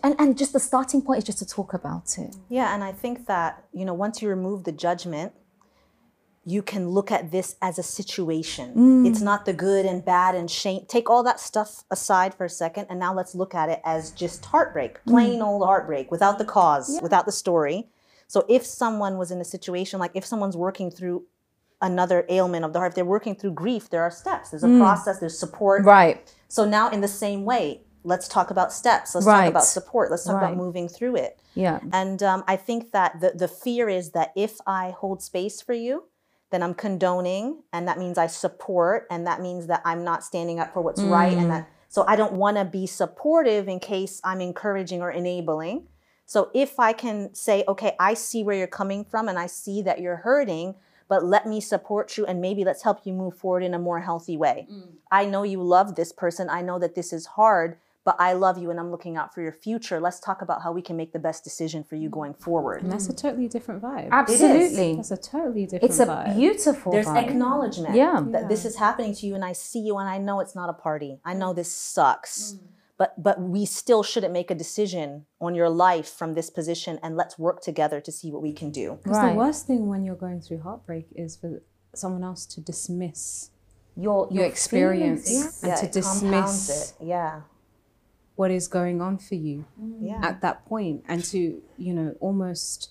And, 0.04 0.16
and 0.20 0.38
just 0.38 0.54
the 0.54 0.60
starting 0.60 1.02
point 1.02 1.20
is 1.20 1.24
just 1.24 1.40
to 1.40 1.46
talk 1.46 1.74
about 1.74 2.18
it. 2.18 2.36
Yeah, 2.50 2.74
and 2.74 2.84
I 2.84 2.92
think 2.92 3.26
that, 3.28 3.66
you 3.74 3.86
know, 3.86 3.94
once 3.94 4.22
you 4.22 4.30
remove 4.30 4.66
the 4.66 4.72
judgment, 4.72 5.34
you 6.46 6.62
can 6.62 6.90
look 6.90 7.12
at 7.12 7.32
this 7.32 7.56
as 7.62 7.80
a 7.80 7.84
situation. 7.84 8.74
Mm. 8.76 9.08
It's 9.08 9.22
not 9.22 9.46
the 9.46 9.54
good 9.54 9.86
and 9.86 10.04
bad 10.04 10.36
and 10.36 10.52
shame. 10.52 10.86
Take 10.88 11.10
all 11.10 11.24
that 11.24 11.40
stuff 11.40 11.84
aside 11.90 12.34
for 12.34 12.46
a 12.46 12.50
second, 12.50 12.88
and 12.90 13.00
now 13.00 13.14
let's 13.14 13.34
look 13.34 13.56
at 13.56 13.70
it 13.70 13.82
as 13.86 14.12
just 14.12 14.46
heartbreak, 14.46 14.96
mm. 14.96 15.12
plain 15.12 15.42
old 15.42 15.66
heartbreak, 15.66 16.12
without 16.12 16.38
the 16.38 16.46
cause, 16.46 17.00
without 17.02 17.26
the 17.26 17.32
story. 17.32 17.88
So 18.28 18.46
if 18.50 18.66
someone 18.66 19.18
was 19.18 19.32
in 19.32 19.40
a 19.40 19.46
situation 19.46 20.00
like 20.00 20.12
if 20.16 20.26
someone's 20.26 20.58
working 20.58 20.90
through 20.90 21.24
another 21.82 22.26
ailment 22.30 22.66
of 22.66 22.74
the 22.74 22.80
heart, 22.80 22.92
if 22.92 22.96
they're 22.96 23.06
working 23.06 23.36
through 23.36 23.52
grief, 23.52 23.90
there 23.90 24.02
are 24.02 24.12
steps. 24.12 24.50
There's 24.50 24.64
a 24.64 24.68
mm. 24.68 24.80
process. 24.80 25.20
There's 25.20 25.38
support. 25.38 25.86
Right. 25.86 26.34
So 26.48 26.66
now, 26.66 26.90
in 26.90 27.02
the 27.02 27.08
same 27.08 27.46
way, 27.46 27.82
let's 28.04 28.28
talk 28.28 28.52
about 28.52 28.74
steps. 28.74 29.16
Let's 29.16 29.28
Right. 29.28 29.42
talk 29.42 29.50
about 29.50 29.66
support. 29.66 30.12
Let's 30.12 30.26
talk 30.26 30.36
Right. 30.36 30.46
about 30.46 30.58
moving 30.58 30.88
through 30.90 31.16
it. 31.18 31.40
Yeah. 31.56 31.80
And 31.92 32.22
um, 32.24 32.44
I 32.48 32.56
think 32.56 32.92
that 32.92 33.22
the, 33.22 33.32
the 33.32 33.48
fear 33.48 33.88
is 33.90 34.12
that 34.12 34.32
if 34.36 34.58
I 34.66 34.92
hold 34.92 35.22
space 35.22 35.62
for 35.62 35.74
you, 35.74 36.06
then 36.54 36.62
I'm 36.62 36.76
condoning, 36.76 37.64
and 37.74 37.88
that 37.88 37.98
means 37.98 38.20
I 38.20 38.28
support, 38.28 39.08
and 39.10 39.26
that 39.26 39.42
means 39.42 39.66
that 39.68 39.82
I'm 39.84 40.04
not 40.04 40.24
standing 40.24 40.60
up 40.60 40.72
for 40.72 40.82
what's 40.84 41.02
right, 41.02 41.36
and 41.36 41.50
that 41.50 41.64
mm. 41.64 41.68
so 41.90 42.06
I 42.08 42.16
don't 42.16 42.34
want 42.34 42.58
to 42.58 42.64
be 42.64 42.86
supportive 42.86 43.68
in 43.68 43.80
case 43.80 44.22
I'm 44.24 44.40
encouraging 44.40 45.02
or 45.02 45.10
enabling. 45.10 45.88
So 46.28 46.52
if 46.54 46.80
I 46.80 46.94
can 46.94 47.34
say, 47.34 47.64
okay, 47.68 47.96
I 48.00 48.14
see 48.14 48.44
where 48.44 48.56
you're 48.56 48.68
coming 48.68 49.04
from, 49.04 49.28
and 49.28 49.40
I 49.40 49.48
see 49.48 49.82
that 49.82 50.00
you're 50.00 50.18
hurting, 50.18 50.76
but 51.08 51.26
let 51.26 51.48
me 51.48 51.60
support 51.60 52.18
you, 52.18 52.26
and 52.28 52.40
maybe 52.40 52.64
let's 52.64 52.84
help 52.84 53.00
you 53.04 53.14
move 53.14 53.36
forward 53.36 53.64
in 53.64 53.74
a 53.74 53.80
more 53.80 54.02
healthy 54.02 54.38
way. 54.38 54.68
Mm. 54.72 54.90
I 55.12 55.26
know 55.26 55.42
you 55.42 55.64
love 55.64 55.96
this 55.96 56.14
person. 56.14 56.52
I 56.52 56.62
know 56.62 56.78
that 56.78 56.94
this 56.94 57.12
is 57.12 57.26
hard, 57.26 57.78
but 58.06 58.16
I 58.20 58.34
love 58.34 58.58
you 58.58 58.70
and 58.70 58.80
I'm 58.80 58.92
looking 58.92 59.16
out 59.16 59.34
for 59.34 59.42
your 59.42 59.52
future. 59.54 60.00
Let's 60.00 60.20
talk 60.20 60.42
about 60.42 60.62
how 60.62 60.72
we 60.72 60.82
can 60.82 60.98
make 60.98 61.14
the 61.14 61.20
best 61.20 61.44
decision 61.44 61.84
for 61.84 61.96
you 61.96 62.10
going 62.10 62.34
forward. 62.34 62.82
And 62.84 62.92
that's 62.92 63.08
a 63.08 63.14
totally 63.16 63.48
different 63.48 63.82
vibe. 63.82 64.10
Absolutely. 64.12 64.96
That's 64.96 65.12
a 65.12 65.18
totally 65.18 65.66
different 65.66 65.84
vibe. 65.84 65.90
It's 65.90 66.00
a 66.00 66.06
vibe. 66.06 66.36
beautiful 66.36 66.92
There's 66.92 67.06
vibe. 67.08 67.28
acknowledgement 67.30 67.96
Yeah. 67.96 68.22
that 68.32 68.50
this 68.50 68.66
is 68.66 68.76
happening 68.78 69.14
to 69.16 69.26
you 69.28 69.36
and 69.36 69.46
I 69.46 69.54
see 69.54 69.80
you 69.80 69.98
and 69.98 70.10
I 70.10 70.18
know 70.18 70.40
it's 70.42 70.56
not 70.56 70.70
a 70.70 70.74
party. 70.74 71.20
I 71.24 71.34
know 71.34 71.54
this 71.54 71.72
sucks. 71.72 72.54
Mm. 72.54 72.60
But 72.96 73.22
but 73.22 73.42
we 73.42 73.66
still 73.66 74.04
shouldn't 74.04 74.34
make 74.34 74.52
a 74.52 74.56
decision 74.56 75.26
on 75.42 75.56
your 75.56 75.68
life 75.70 76.08
from 76.08 76.36
this 76.36 76.50
position 76.52 77.00
and 77.02 77.18
let's 77.18 77.40
work 77.40 77.60
together 77.62 78.00
to 78.00 78.12
see 78.12 78.32
what 78.32 78.42
we 78.44 78.54
can 78.54 78.70
do. 78.70 79.00
Because 79.04 79.18
Right. 79.18 79.32
the 79.34 79.38
worst 79.40 79.66
thing 79.66 79.88
when 79.88 80.04
you're 80.06 80.16
going 80.28 80.42
through 80.42 80.60
heartbreak 80.62 81.08
is 81.16 81.36
for 81.36 81.64
someone 81.96 82.24
else 82.24 82.46
to 82.46 82.62
dismiss 82.62 83.50
your, 83.96 84.28
your 84.32 84.46
experience 84.46 85.28
feelings. 85.28 85.64
and 85.64 85.70
yeah, 85.72 85.76
to 85.78 85.86
it 85.88 85.92
dismiss 85.92 86.70
it. 87.00 87.06
Yeah. 87.06 87.42
What 88.44 88.52
is 88.60 88.68
going 88.68 89.00
on 89.08 89.18
for 89.28 89.36
you 89.48 89.58
mm. 89.82 89.98
Yeah. 90.10 90.20
at 90.30 90.42
that 90.42 90.58
point 90.66 90.98
and 91.08 91.24
to, 91.32 91.40
you 91.78 91.94
know, 91.98 92.10
almost 92.20 92.90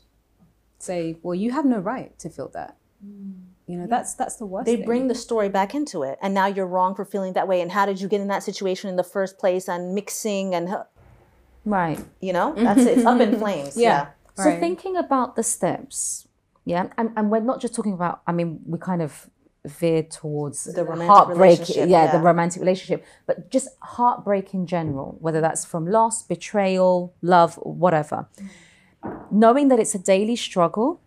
say, 0.79 1.17
well, 1.23 1.35
you 1.35 1.51
have 1.53 1.67
no 1.75 1.79
right 1.79 2.11
to 2.21 2.31
feel 2.37 2.49
that. 2.55 2.73
Mm. 3.07 3.35
You 3.67 3.77
know, 3.79 3.87
that's 3.95 4.15
that's 4.15 4.37
the 4.37 4.47
worst 4.47 4.67
they 4.67 4.77
thing. 4.77 4.87
bring 4.91 5.09
the 5.09 5.15
story 5.27 5.49
back 5.59 5.71
into 5.75 6.03
it 6.09 6.17
and 6.23 6.31
now 6.41 6.47
you're 6.55 6.67
wrong 6.77 6.95
for 6.95 7.05
feeling 7.05 7.33
that 7.35 7.47
way 7.51 7.59
and 7.61 7.71
how 7.77 7.85
did 7.91 8.01
you 8.01 8.09
get 8.15 8.21
in 8.25 8.29
that 8.29 8.43
situation 8.51 8.87
in 8.93 8.97
the 9.03 9.09
first 9.17 9.39
place 9.43 9.69
and 9.69 9.95
mixing 9.95 10.47
and 10.57 10.65
Right. 11.65 12.01
you 12.27 12.33
know 12.33 12.55
that's 12.57 12.85
it 12.91 12.99
it's 12.99 13.07
up 13.07 13.21
in 13.21 13.39
flames 13.43 13.77
yeah, 13.77 13.89
Yeah. 13.89 14.07
So 14.45 14.45
Right. 14.51 14.61
thinking 14.65 14.95
about 14.97 15.37
the 15.37 15.43
steps, 15.43 16.27
yeah, 16.65 16.85
and, 16.99 17.11
and 17.17 17.31
we're 17.31 17.41
not 17.53 17.61
just 17.61 17.75
talking 17.75 17.93
about. 18.01 18.15
I 18.27 18.33
mean, 18.33 18.61
we 18.73 18.79
kind 18.79 19.03
of 19.03 19.29
veered 19.67 20.11
towards 20.11 20.65
The 20.65 20.85
romantic 20.85 21.09
heartbreak, 21.09 21.39
relationship, 21.39 21.89
yeah, 21.89 22.11
the 22.11 22.19
romantic 22.19 22.61
relationship, 22.61 23.05
but 23.27 23.51
just 23.51 23.69
heartbreak 23.81 24.55
in 24.55 24.67
general, 24.67 25.17
whether 25.21 25.41
that's 25.41 25.65
from 25.65 25.87
loss, 25.87 26.23
betrayal, 26.23 27.15
love, 27.23 27.55
whatever. 27.57 28.27
Knowing 29.31 29.69
that 29.69 29.79
it's 29.79 29.95
a 29.95 29.99
daily 29.99 30.37
struggle, 30.37 31.01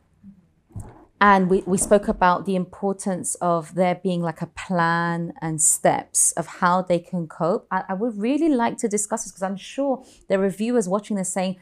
and 1.19 1.49
we, 1.49 1.63
we 1.65 1.77
spoke 1.77 2.07
about 2.07 2.45
the 2.45 2.55
importance 2.55 3.35
of 3.35 3.75
there 3.75 3.95
being 3.95 4.21
like 4.21 4.41
a 4.41 4.47
plan 4.47 5.33
and 5.41 5.61
steps 5.61 6.31
of 6.33 6.45
how 6.47 6.81
they 6.81 6.99
can 6.99 7.27
cope. 7.27 7.67
I, 7.71 7.83
I 7.89 7.93
would 7.93 8.17
really 8.17 8.49
like 8.49 8.77
to 8.79 8.87
discuss 8.87 9.23
this 9.23 9.31
because 9.31 9.43
I'm 9.43 9.55
sure 9.55 10.03
there 10.27 10.43
are 10.43 10.49
viewers 10.49 10.89
watching 10.89 11.15
this 11.15 11.31
saying, 11.31 11.55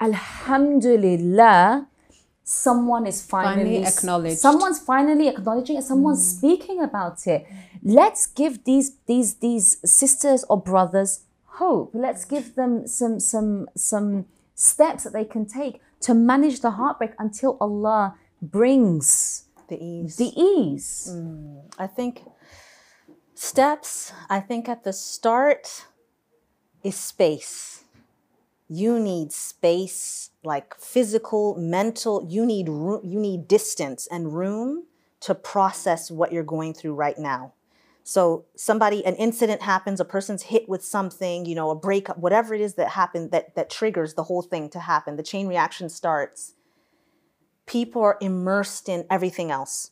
Alhamdulillah, 0.00 1.88
someone 2.50 3.06
is 3.06 3.22
finally, 3.22 3.62
Finally 3.62 3.86
acknowledged. 3.86 4.38
Someone's 4.38 4.80
finally 4.80 5.28
acknowledging 5.28 5.76
it. 5.76 5.84
Someone's 5.84 6.20
mm. 6.20 6.38
speaking 6.38 6.82
about 6.82 7.26
it. 7.26 7.46
Let's 7.82 8.26
give 8.26 8.64
these 8.64 8.96
these 9.06 9.34
these 9.34 9.78
sisters 9.84 10.44
or 10.50 10.60
brothers 10.60 11.20
hope. 11.60 11.90
Let's 11.94 12.24
give 12.24 12.56
them 12.56 12.88
some 12.88 13.20
some 13.20 13.68
some 13.76 14.26
steps 14.54 15.04
that 15.04 15.12
they 15.12 15.24
can 15.24 15.46
take 15.46 15.80
to 16.00 16.12
manage 16.12 16.60
the 16.60 16.72
heartbreak 16.72 17.12
until 17.18 17.56
Allah 17.60 18.16
brings 18.42 19.44
the 19.68 19.78
ease 19.78 20.16
the 20.16 20.32
ease. 20.34 21.08
Mm. 21.12 21.62
I 21.78 21.86
think 21.86 22.24
steps, 23.34 24.12
I 24.28 24.40
think 24.40 24.68
at 24.68 24.82
the 24.82 24.92
start 24.92 25.86
is 26.82 26.96
space. 26.96 27.84
You 28.72 29.00
need 29.00 29.32
space, 29.32 30.30
like 30.44 30.76
physical, 30.76 31.56
mental, 31.56 32.24
you 32.28 32.46
need 32.46 32.68
room, 32.68 33.00
you 33.02 33.18
need 33.18 33.48
distance 33.48 34.06
and 34.12 34.32
room 34.32 34.84
to 35.22 35.34
process 35.34 36.08
what 36.08 36.32
you're 36.32 36.44
going 36.44 36.74
through 36.74 36.94
right 36.94 37.18
now. 37.18 37.52
So 38.04 38.44
somebody 38.54 39.04
an 39.04 39.16
incident 39.16 39.62
happens, 39.62 39.98
a 39.98 40.04
person's 40.04 40.44
hit 40.44 40.68
with 40.68 40.84
something, 40.84 41.46
you 41.46 41.56
know, 41.56 41.70
a 41.70 41.74
breakup, 41.74 42.18
whatever 42.18 42.54
it 42.54 42.60
is 42.60 42.74
that 42.74 42.90
happened 42.90 43.32
that 43.32 43.56
that 43.56 43.70
triggers 43.70 44.14
the 44.14 44.22
whole 44.22 44.40
thing 44.40 44.70
to 44.70 44.78
happen. 44.78 45.16
The 45.16 45.24
chain 45.24 45.48
reaction 45.48 45.88
starts. 45.88 46.54
People 47.66 48.02
are 48.02 48.18
immersed 48.20 48.88
in 48.88 49.04
everything 49.10 49.50
else 49.50 49.90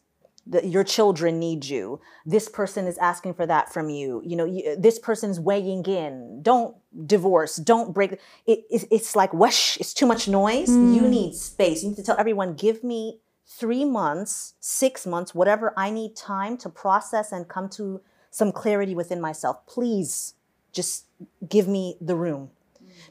that 0.48 0.66
your 0.66 0.84
children 0.84 1.38
need 1.38 1.64
you. 1.64 2.00
This 2.24 2.48
person 2.48 2.86
is 2.86 2.98
asking 2.98 3.34
for 3.34 3.46
that 3.46 3.72
from 3.72 3.90
you. 3.90 4.22
You 4.24 4.36
know, 4.36 4.44
you, 4.44 4.76
this 4.78 4.98
person's 4.98 5.38
weighing 5.38 5.84
in. 5.84 6.40
Don't 6.42 6.76
divorce. 7.06 7.56
Don't 7.56 7.92
break. 7.92 8.12
It, 8.12 8.20
it, 8.70 8.88
it's 8.90 9.14
like 9.14 9.32
whoosh. 9.34 9.76
It's 9.78 9.92
too 9.92 10.06
much 10.06 10.26
noise. 10.28 10.68
You 10.68 11.00
hmm. 11.00 11.10
need 11.10 11.34
space. 11.34 11.82
You 11.82 11.90
need 11.90 11.96
to 11.96 12.02
tell 12.02 12.18
everyone, 12.18 12.54
give 12.54 12.82
me 12.82 13.20
three 13.46 13.84
months, 13.84 14.54
six 14.60 15.06
months, 15.06 15.34
whatever 15.34 15.72
I 15.76 15.90
need 15.90 16.16
time 16.16 16.56
to 16.58 16.68
process 16.68 17.32
and 17.32 17.48
come 17.48 17.68
to 17.70 18.00
some 18.30 18.52
clarity 18.52 18.94
within 18.94 19.20
myself. 19.20 19.66
Please, 19.66 20.34
just 20.72 21.06
give 21.48 21.66
me 21.66 21.96
the 22.00 22.14
room. 22.14 22.50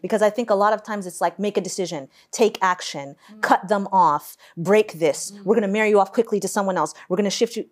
Because 0.01 0.21
I 0.21 0.29
think 0.29 0.49
a 0.49 0.55
lot 0.55 0.73
of 0.73 0.83
times 0.83 1.05
it's 1.05 1.21
like 1.21 1.39
make 1.39 1.57
a 1.57 1.61
decision, 1.61 2.09
take 2.31 2.57
action, 2.61 3.15
cut 3.41 3.67
them 3.67 3.87
off, 3.91 4.37
break 4.55 4.93
this. 4.93 5.31
Mm-hmm. 5.31 5.43
We're 5.43 5.55
going 5.55 5.67
to 5.67 5.73
marry 5.73 5.89
you 5.89 5.99
off 5.99 6.11
quickly 6.13 6.39
to 6.39 6.47
someone 6.47 6.77
else. 6.77 6.93
We're 7.09 7.17
going 7.17 7.25
to 7.25 7.29
shift 7.29 7.55
you. 7.55 7.65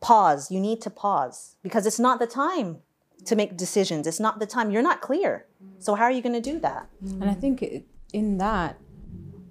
Pause. 0.00 0.50
You 0.50 0.60
need 0.60 0.80
to 0.82 0.90
pause 0.90 1.56
because 1.62 1.86
it's 1.86 1.98
not 1.98 2.18
the 2.18 2.26
time 2.26 2.78
to 3.24 3.34
make 3.34 3.56
decisions. 3.56 4.06
It's 4.06 4.20
not 4.20 4.38
the 4.38 4.46
time. 4.46 4.70
You're 4.70 4.82
not 4.82 5.00
clear. 5.00 5.46
Mm-hmm. 5.62 5.80
So, 5.80 5.94
how 5.94 6.04
are 6.04 6.10
you 6.10 6.22
going 6.22 6.40
to 6.40 6.50
do 6.52 6.60
that? 6.60 6.88
Mm-hmm. 7.02 7.22
And 7.22 7.30
I 7.30 7.34
think 7.34 7.64
in 8.12 8.38
that, 8.38 8.78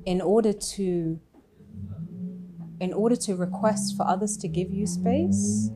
in 0.06 0.22
order 0.22 0.54
to 0.54 1.20
in 2.80 2.94
order 2.94 3.16
to 3.16 3.36
request 3.36 3.96
for 3.96 4.06
others 4.08 4.38
to 4.38 4.48
give 4.48 4.72
you 4.72 4.86
space, 4.86 5.70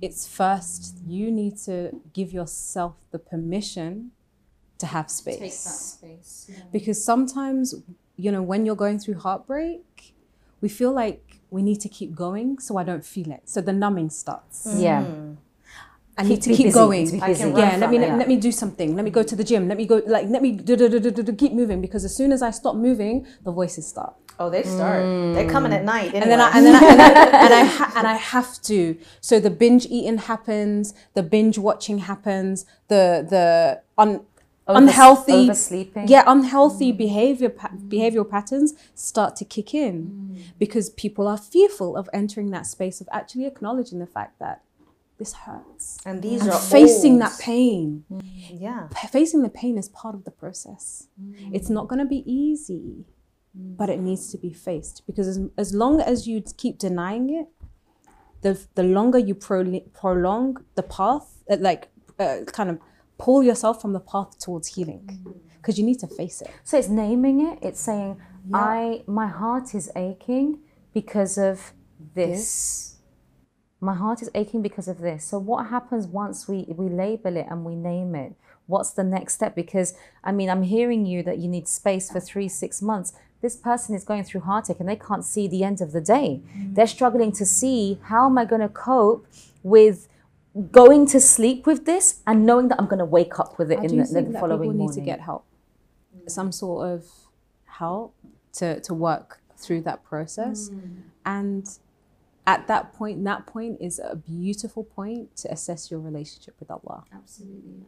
it's 0.00 0.26
first 0.26 0.98
you 1.06 1.30
need 1.30 1.56
to 1.56 1.90
give 2.12 2.32
yourself 2.32 2.94
the 3.10 3.18
permission 3.18 4.12
to 4.78 4.86
have 4.86 5.10
space. 5.10 5.98
space. 5.98 6.50
Because 6.72 7.02
sometimes, 7.04 7.74
you 8.16 8.30
know, 8.32 8.42
when 8.42 8.64
you're 8.64 8.76
going 8.76 8.98
through 8.98 9.18
heartbreak, 9.18 10.14
we 10.60 10.68
feel 10.68 10.92
like 10.92 11.40
we 11.50 11.62
need 11.62 11.80
to 11.80 11.88
keep 11.88 12.14
going 12.14 12.58
so 12.58 12.76
I 12.76 12.84
don't 12.84 13.04
feel 13.04 13.30
it. 13.30 13.42
So 13.44 13.60
the 13.60 13.72
numbing 13.72 14.10
starts. 14.10 14.66
Mm. 14.66 14.82
Yeah. 14.82 15.04
I 16.18 16.24
need 16.24 16.42
to 16.42 16.50
keep 16.50 16.66
busy, 16.66 16.74
going. 16.74 17.06
to 17.06 17.12
be 17.12 17.22
I 17.22 17.26
can 17.26 17.32
busy. 17.32 17.44
run 17.44 17.58
yeah, 17.60 17.76
let 17.76 17.90
me 17.90 17.98
let, 18.00 18.18
let 18.18 18.28
me 18.28 18.36
do 18.36 18.50
something. 18.50 18.96
Let 18.96 19.04
me 19.04 19.10
go 19.12 19.22
to 19.22 19.36
the 19.36 19.44
gym. 19.44 19.68
Let 19.68 19.76
me 19.76 19.86
go 19.86 20.02
like 20.04 20.28
let 20.28 20.42
me 20.42 20.50
do, 20.50 20.74
do, 20.74 20.88
do, 20.88 20.98
do, 20.98 21.12
do, 21.12 21.22
do, 21.22 21.32
keep 21.32 21.52
moving 21.52 21.80
because 21.80 22.04
as 22.04 22.14
soon 22.14 22.32
as 22.32 22.42
I 22.42 22.50
stop 22.50 22.74
moving, 22.74 23.24
the 23.44 23.52
voices 23.52 23.86
start. 23.86 24.14
Oh, 24.40 24.50
they 24.50 24.64
start. 24.64 25.02
They're 25.34 25.46
mm. 25.46 25.50
coming 25.50 25.72
at 25.72 25.84
night. 25.84 26.14
and 26.14 26.30
then 26.30 26.40
I, 26.40 26.50
and 26.56 26.66
then 26.66 26.74
I, 26.74 26.88
and, 26.88 27.00
I, 27.00 27.44
and, 27.44 27.54
I 27.54 27.64
ha- 27.78 27.92
and 27.96 28.06
I 28.06 28.14
have 28.14 28.60
to. 28.62 28.96
So 29.20 29.38
the 29.38 29.50
binge 29.50 29.86
eating 29.86 30.18
happens, 30.18 30.92
the 31.14 31.22
binge 31.22 31.56
watching 31.56 31.98
happens, 31.98 32.64
the 32.88 33.26
the 33.28 33.82
un, 33.96 34.24
unhealthy 34.68 35.32
oversleeping. 35.32 36.08
yeah 36.08 36.22
unhealthy 36.26 36.92
mm. 36.92 36.98
behavior 36.98 37.48
pa- 37.48 37.68
mm. 37.68 37.88
behavioral 37.88 38.28
patterns 38.28 38.74
start 38.94 39.34
to 39.36 39.44
kick 39.44 39.74
in 39.74 40.06
mm. 40.06 40.42
because 40.58 40.90
people 40.90 41.26
are 41.26 41.38
fearful 41.38 41.96
of 41.96 42.08
entering 42.12 42.50
that 42.50 42.66
space 42.66 43.00
of 43.00 43.08
actually 43.12 43.46
acknowledging 43.46 43.98
the 43.98 44.06
fact 44.06 44.38
that 44.38 44.62
this 45.18 45.32
hurts. 45.32 45.98
And 46.06 46.22
these 46.22 46.42
and 46.42 46.50
are 46.52 46.60
facing 46.60 47.14
old. 47.14 47.22
that 47.22 47.40
pain 47.40 48.04
Yeah. 48.32 48.86
Facing 49.10 49.42
the 49.42 49.48
pain 49.48 49.76
is 49.76 49.88
part 49.88 50.14
of 50.14 50.22
the 50.22 50.30
process. 50.30 51.08
It's 51.52 51.68
not 51.68 51.88
going 51.88 51.98
to 51.98 52.04
be 52.04 52.22
easy 52.24 53.04
but 53.58 53.90
it 53.90 53.98
needs 54.00 54.30
to 54.30 54.38
be 54.38 54.52
faced 54.52 55.02
because 55.06 55.26
as, 55.26 55.40
as 55.56 55.74
long 55.74 56.00
as 56.00 56.26
you 56.26 56.42
keep 56.56 56.78
denying 56.78 57.30
it 57.30 57.48
the 58.42 58.66
the 58.74 58.82
longer 58.82 59.18
you 59.18 59.34
pro- 59.34 59.80
prolong 59.92 60.64
the 60.76 60.82
path 60.82 61.42
uh, 61.50 61.56
like 61.58 61.88
uh, 62.18 62.38
kind 62.46 62.70
of 62.70 62.78
pull 63.18 63.42
yourself 63.42 63.82
from 63.82 63.92
the 63.92 64.00
path 64.00 64.38
towards 64.38 64.68
healing 64.68 65.02
mm. 65.06 65.34
because 65.56 65.78
you 65.78 65.84
need 65.84 65.98
to 65.98 66.06
face 66.06 66.40
it 66.40 66.50
So 66.64 66.78
it's 66.78 66.88
naming 66.88 67.46
it. 67.46 67.58
It's 67.62 67.80
saying, 67.80 68.20
I 68.52 69.02
my 69.06 69.26
heart 69.26 69.74
is 69.74 69.90
aching 69.94 70.60
because 70.94 71.36
of 71.36 71.72
this. 72.14 72.96
My 73.80 73.94
heart 73.94 74.22
is 74.22 74.30
aching 74.34 74.62
because 74.62 74.88
of 74.88 74.98
this. 75.00 75.24
So 75.24 75.38
what 75.38 75.66
happens 75.66 76.06
once 76.06 76.48
we 76.48 76.64
we 76.68 76.88
label 76.88 77.36
it 77.36 77.46
and 77.50 77.64
we 77.64 77.74
name 77.74 78.14
it? 78.14 78.34
What's 78.66 78.92
the 78.92 79.04
next 79.04 79.34
step? 79.34 79.54
Because 79.54 79.94
I 80.24 80.32
mean, 80.32 80.48
I'm 80.50 80.62
hearing 80.62 81.06
you 81.06 81.22
that 81.24 81.38
you 81.38 81.48
need 81.48 81.68
space 81.68 82.10
for 82.10 82.20
three, 82.20 82.48
six 82.48 82.80
months. 82.80 83.12
This 83.40 83.56
person 83.56 83.94
is 83.94 84.02
going 84.04 84.24
through 84.24 84.40
heartache 84.40 84.80
and 84.80 84.88
they 84.88 84.96
can't 84.96 85.24
see 85.24 85.46
the 85.46 85.62
end 85.62 85.80
of 85.80 85.92
the 85.92 86.00
day. 86.00 86.42
Mm. 86.56 86.74
They're 86.74 86.88
struggling 86.88 87.30
to 87.32 87.46
see 87.46 88.00
how 88.02 88.26
am 88.26 88.36
I 88.36 88.44
going 88.44 88.60
to 88.62 88.68
cope 88.68 89.26
with 89.62 90.08
going 90.72 91.06
to 91.06 91.20
sleep 91.20 91.66
with 91.66 91.86
this 91.86 92.20
and 92.26 92.44
knowing 92.44 92.68
that 92.68 92.78
I'm 92.80 92.86
going 92.86 92.98
to 92.98 93.04
wake 93.04 93.38
up 93.38 93.58
with 93.58 93.70
it 93.70 93.78
I 93.78 93.84
in 93.84 93.96
the, 93.98 94.04
the 94.04 94.22
that 94.32 94.40
following 94.40 94.72
people 94.72 94.86
need 94.86 94.94
to 94.94 95.00
get 95.00 95.20
help, 95.20 95.44
some 96.26 96.52
sort 96.52 96.88
of 96.88 97.06
help 97.66 98.14
to 98.54 98.80
to 98.80 98.94
work 98.94 99.40
through 99.56 99.82
that 99.82 100.04
process, 100.04 100.70
mm. 100.70 101.02
and 101.26 101.68
at 102.48 102.66
that 102.66 102.94
point, 102.94 103.22
that 103.24 103.46
point 103.46 103.76
is 103.78 103.98
a 103.98 104.16
beautiful 104.16 104.82
point 104.82 105.36
to 105.36 105.52
assess 105.52 105.90
your 105.90 106.00
relationship 106.00 106.54
with 106.58 106.70
Allah. 106.70 107.04
Absolutely. 107.14 107.84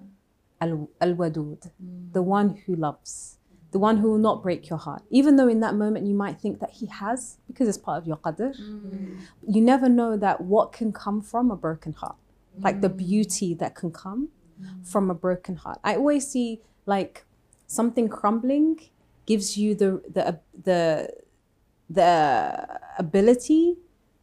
Al 0.60 0.88
Wadud, 1.00 1.70
mm. 1.82 2.12
the 2.12 2.20
one 2.20 2.56
who 2.66 2.76
loves, 2.76 3.38
the 3.70 3.78
one 3.78 3.96
who 3.96 4.10
will 4.10 4.18
not 4.18 4.42
break 4.42 4.68
your 4.68 4.78
heart, 4.78 5.02
even 5.08 5.36
though 5.36 5.48
in 5.48 5.60
that 5.60 5.74
moment 5.74 6.06
you 6.06 6.14
might 6.14 6.38
think 6.38 6.60
that 6.60 6.72
He 6.72 6.86
has, 6.86 7.38
because 7.46 7.68
it's 7.68 7.78
part 7.78 7.96
of 7.96 8.06
your 8.06 8.18
qadr. 8.18 8.54
Mm. 8.60 9.20
You 9.48 9.62
never 9.62 9.88
know 9.88 10.18
that 10.18 10.42
what 10.42 10.72
can 10.72 10.92
come 10.92 11.22
from 11.22 11.50
a 11.50 11.56
broken 11.56 11.94
heart, 11.94 12.16
like 12.62 12.80
the 12.80 12.90
mm. 12.90 12.96
beauty 12.96 13.54
that 13.54 13.74
can 13.74 13.90
come 13.90 14.28
from 14.84 15.10
a 15.10 15.14
broken 15.14 15.56
heart. 15.56 15.78
I 15.84 15.96
always 15.96 16.26
see 16.26 16.60
like 16.86 17.24
something 17.66 18.08
crumbling 18.08 18.80
gives 19.26 19.56
you 19.56 19.74
the 19.74 20.02
the 20.08 20.40
the 20.62 21.08
the 21.88 22.78
ability 22.98 23.76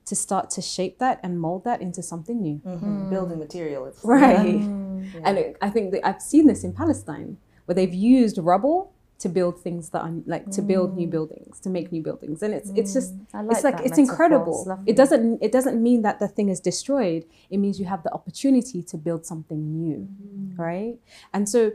to 0.05 0.15
start 0.15 0.49
to 0.49 0.61
shape 0.61 0.99
that 0.99 1.19
and 1.21 1.39
mold 1.39 1.65
that 1.65 1.81
into 1.81 2.01
something 2.01 2.41
new. 2.41 2.61
Mhm. 2.65 3.09
Building 3.09 3.39
material. 3.39 3.85
It's, 3.85 4.03
Right. 4.03 4.61
Mm. 4.61 5.21
And 5.23 5.37
it, 5.37 5.57
I 5.61 5.69
think 5.69 5.91
that 5.91 6.07
I've 6.07 6.21
seen 6.21 6.47
this 6.47 6.63
in 6.63 6.73
Palestine 6.73 7.37
where 7.65 7.75
they've 7.75 7.93
used 7.93 8.37
rubble 8.37 8.93
to 9.19 9.29
build 9.29 9.59
things 9.61 9.89
that 9.89 10.03
I'm 10.03 10.23
like 10.27 10.49
to 10.51 10.61
build 10.61 10.95
new 10.95 11.07
mm. 11.07 11.11
buildings, 11.11 11.59
to 11.61 11.69
make 11.69 11.91
new 11.91 12.03
buildings. 12.03 12.43
And 12.43 12.53
it's 12.53 12.71
it's 12.75 12.93
just 12.93 13.17
mm, 13.17 13.33
like 13.33 13.51
it's 13.51 13.63
like 13.63 13.79
it's 13.79 13.97
metaphor. 13.97 14.11
incredible. 14.11 14.79
It's 14.85 14.91
it 14.91 14.95
doesn't 14.95 15.43
it 15.43 15.51
doesn't 15.51 15.81
mean 15.81 16.03
that 16.03 16.19
the 16.19 16.27
thing 16.27 16.49
is 16.49 16.59
destroyed. 16.59 17.25
It 17.49 17.57
means 17.57 17.79
you 17.79 17.85
have 17.85 18.03
the 18.03 18.13
opportunity 18.13 18.83
to 18.83 18.97
build 18.97 19.25
something 19.25 19.61
new. 19.81 20.07
Mm-hmm. 20.07 20.61
Right? 20.61 20.97
And 21.33 21.49
so 21.49 21.71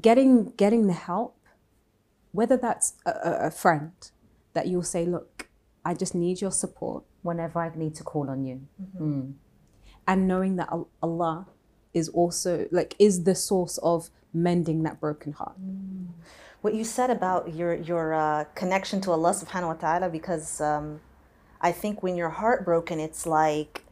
getting 0.00 0.52
getting 0.56 0.86
the 0.86 0.92
help, 0.92 1.36
whether 2.32 2.56
that's 2.56 2.94
a, 3.04 3.46
a- 3.46 3.50
friend 3.50 3.92
that 4.52 4.68
you'll 4.68 4.82
say, 4.82 5.04
look, 5.04 5.48
I 5.84 5.94
just 5.94 6.14
need 6.14 6.40
your 6.40 6.52
support. 6.52 7.04
whenever 7.22 7.58
I 7.58 7.72
need 7.74 7.94
to 7.96 8.04
call 8.04 8.30
on 8.30 8.44
you. 8.44 8.60
Mm-hmm. 8.80 9.04
Mm. 9.04 9.32
and 10.06 10.28
knowing 10.28 10.56
that 10.56 10.68
Allah 11.02 11.46
is 11.92 12.08
also 12.10 12.66
like 12.70 12.94
is 12.98 13.24
the 13.24 13.34
source 13.34 13.78
of 13.78 14.10
mending 14.32 14.82
that 14.84 15.00
broken 15.00 15.32
heart. 15.32 15.56
what 16.62 16.74
you 16.74 16.84
said 16.84 17.10
about 17.10 17.54
your 17.54 17.74
your 17.74 18.14
uh, 18.14 18.44
connection 18.54 19.00
to 19.02 19.10
Allah 19.12 19.32
Subhanahu 19.32 19.68
wa 19.68 19.76
Taala, 19.76 20.10
because 20.10 20.60
um, 20.60 21.00
I 21.60 21.72
think 21.72 22.02
when 22.02 22.16
you're 22.16 22.30
heartbroken, 22.30 23.00
it's 23.00 23.26
like 23.26 23.84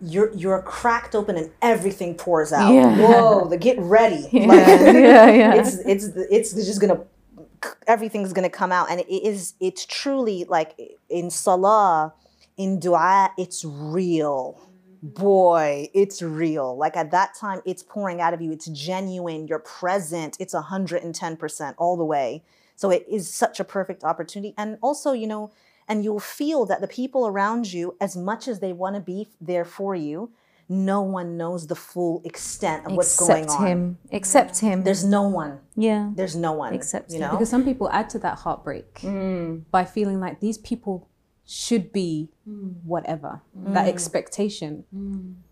you're 0.00 0.32
you're 0.34 0.62
cracked 0.62 1.14
open 1.14 1.36
and 1.36 1.50
everything 1.62 2.14
pours 2.14 2.52
out. 2.52 2.72
Yeah. 2.72 2.96
Whoa, 2.96 3.48
the 3.48 3.56
get 3.58 3.78
ready. 3.78 4.28
Yeah, 4.32 4.46
Like, 4.46 4.66
yeah, 4.68 5.30
yeah. 5.30 5.54
It's 5.54 5.78
it's 5.78 6.04
it's 6.30 6.54
just 6.54 6.80
gonna 6.80 7.00
everything's 7.86 8.32
gonna 8.32 8.50
come 8.50 8.72
out, 8.72 8.90
and 8.90 9.00
it 9.00 9.08
is 9.10 9.54
it's 9.60 9.86
truly 9.86 10.44
like 10.44 10.74
in 11.08 11.30
salah, 11.30 12.14
in 12.56 12.78
du'a, 12.80 13.30
it's 13.36 13.64
real. 13.64 14.60
Boy, 15.02 15.90
it's 15.94 16.22
real. 16.22 16.76
Like 16.76 16.96
at 16.96 17.10
that 17.12 17.34
time, 17.34 17.60
it's 17.64 17.82
pouring 17.82 18.20
out 18.20 18.34
of 18.34 18.40
you. 18.40 18.52
It's 18.52 18.66
genuine. 18.66 19.46
You're 19.46 19.60
present. 19.60 20.36
It's 20.40 20.54
110% 20.54 21.74
all 21.78 21.96
the 21.96 22.04
way. 22.04 22.42
So 22.76 22.90
it 22.90 23.04
is 23.08 23.32
such 23.32 23.60
a 23.60 23.64
perfect 23.64 24.04
opportunity. 24.04 24.54
And 24.56 24.78
also, 24.82 25.12
you 25.12 25.26
know, 25.26 25.50
and 25.88 26.04
you'll 26.04 26.20
feel 26.20 26.66
that 26.66 26.80
the 26.80 26.88
people 26.88 27.26
around 27.26 27.72
you, 27.72 27.96
as 28.00 28.16
much 28.16 28.46
as 28.46 28.60
they 28.60 28.72
want 28.72 28.94
to 28.94 29.00
be 29.00 29.28
there 29.40 29.64
for 29.64 29.94
you, 29.94 30.30
no 30.68 31.00
one 31.00 31.36
knows 31.36 31.66
the 31.66 31.74
full 31.74 32.20
extent 32.24 32.86
of 32.86 32.92
what's 32.92 33.14
Except 33.14 33.28
going 33.28 33.44
on. 33.48 33.54
Except 33.54 33.68
him. 33.68 33.98
Except 34.10 34.58
him. 34.58 34.84
There's 34.84 35.04
no 35.04 35.22
one. 35.22 35.60
yeah. 35.76 36.10
There's 36.14 36.36
no 36.36 36.52
one. 36.52 36.74
Except 36.74 37.10
you 37.10 37.16
him. 37.16 37.22
know. 37.22 37.30
Because 37.30 37.48
some 37.48 37.64
people 37.64 37.88
add 37.90 38.10
to 38.10 38.18
that 38.20 38.38
heartbreak 38.38 38.94
mm. 38.96 39.62
by 39.70 39.84
feeling 39.84 40.20
like 40.20 40.40
these 40.40 40.58
people 40.58 41.08
should 41.50 41.92
be 41.92 42.28
whatever 42.84 43.40
that 43.72 43.88
expectation, 43.88 44.84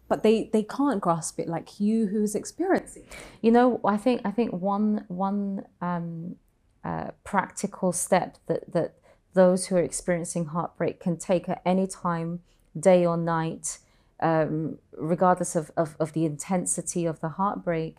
but 0.09 0.23
they 0.23 0.51
they 0.53 0.63
can't 0.63 1.01
grasp 1.01 1.41
it 1.41 1.49
like 1.49 1.81
you 1.81 2.07
who's 2.09 2.35
experiencing. 2.35 3.05
You 3.41 3.51
know, 3.53 3.81
I 3.83 3.97
think 3.97 4.21
I 4.25 4.31
think 4.31 4.53
one 4.53 5.07
one 5.09 5.65
um, 5.81 6.37
uh, 6.85 7.13
practical 7.25 7.93
step 7.93 8.37
that 8.47 8.73
that 8.73 8.95
those 9.33 9.67
who 9.67 9.77
are 9.77 9.83
experiencing 9.83 10.47
heartbreak 10.47 11.01
can 11.01 11.17
take 11.17 11.49
at 11.49 11.63
any 11.65 11.87
time, 11.87 12.41
day 12.79 13.07
or 13.07 13.17
night, 13.17 13.79
um, 14.21 14.79
regardless 14.93 15.57
of, 15.57 15.71
of, 15.77 15.95
of 16.01 16.13
the 16.15 16.25
intensity 16.25 17.07
of 17.07 17.21
the 17.21 17.31
heartbreak, 17.31 17.97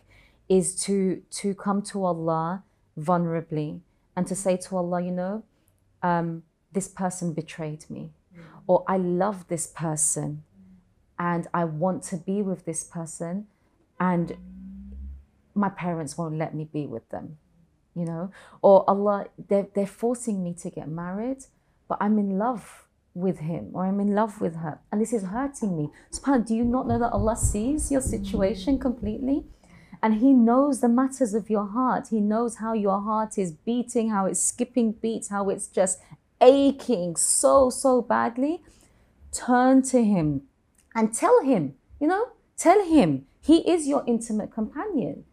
is 0.48 0.80
to 0.84 1.22
to 1.30 1.52
come 1.54 1.82
to 1.82 2.04
Allah 2.04 2.62
vulnerably 2.96 3.80
and 4.16 4.26
to 4.26 4.34
say 4.34 4.56
to 4.56 4.76
Allah, 4.76 5.00
you 5.02 5.12
know, 5.12 5.44
um, 6.02 6.42
this 6.72 6.88
person 6.88 7.32
betrayed 7.32 7.88
me, 7.88 8.10
mm. 8.36 8.42
or 8.66 8.84
I 8.86 8.96
love 8.96 9.48
this 9.48 9.66
person, 9.66 10.42
and 11.18 11.46
I 11.52 11.64
want 11.64 12.02
to 12.04 12.16
be 12.16 12.42
with 12.42 12.64
this 12.64 12.84
person, 12.84 13.46
and 13.98 14.36
my 15.54 15.68
parents 15.68 16.16
won't 16.16 16.36
let 16.36 16.54
me 16.54 16.68
be 16.72 16.86
with 16.86 17.08
them, 17.10 17.38
you 17.94 18.04
know, 18.04 18.30
or 18.62 18.88
Allah, 18.88 19.26
they're, 19.48 19.66
they're 19.74 19.86
forcing 19.86 20.42
me 20.42 20.54
to 20.62 20.70
get 20.70 20.88
married, 20.88 21.44
but 21.88 21.98
I'm 22.00 22.18
in 22.18 22.38
love 22.38 22.84
with 23.14 23.40
him 23.40 23.70
or 23.74 23.84
I'm 23.84 23.98
in 23.98 24.14
love 24.14 24.40
with 24.40 24.56
her, 24.56 24.78
and 24.92 25.00
this 25.00 25.12
is 25.12 25.24
hurting 25.24 25.76
me. 25.76 25.90
Subhanallah, 26.12 26.46
do 26.46 26.54
you 26.54 26.64
not 26.64 26.86
know 26.86 26.98
that 26.98 27.12
Allah 27.12 27.36
sees 27.36 27.90
your 27.90 28.00
situation 28.00 28.78
completely? 28.78 29.44
And 30.02 30.14
He 30.14 30.32
knows 30.32 30.80
the 30.80 30.88
matters 30.88 31.34
of 31.34 31.50
your 31.50 31.66
heart. 31.66 32.08
He 32.10 32.20
knows 32.20 32.56
how 32.56 32.72
your 32.72 33.00
heart 33.00 33.36
is 33.36 33.52
beating, 33.52 34.10
how 34.10 34.26
it's 34.26 34.40
skipping 34.40 34.92
beats, 34.92 35.28
how 35.28 35.48
it's 35.50 35.66
just 35.66 35.98
aching 36.40 37.16
so, 37.16 37.70
so 37.70 38.02
badly. 38.02 38.62
Turn 39.32 39.82
to 39.82 40.02
Him 40.04 40.42
and 40.94 41.14
tell 41.14 41.42
Him, 41.42 41.74
you 42.00 42.06
know, 42.06 42.28
tell 42.56 42.84
Him 42.84 43.26
He 43.40 43.58
is 43.70 43.86
your 43.86 44.04
intimate 44.06 44.52
companion 44.52 45.24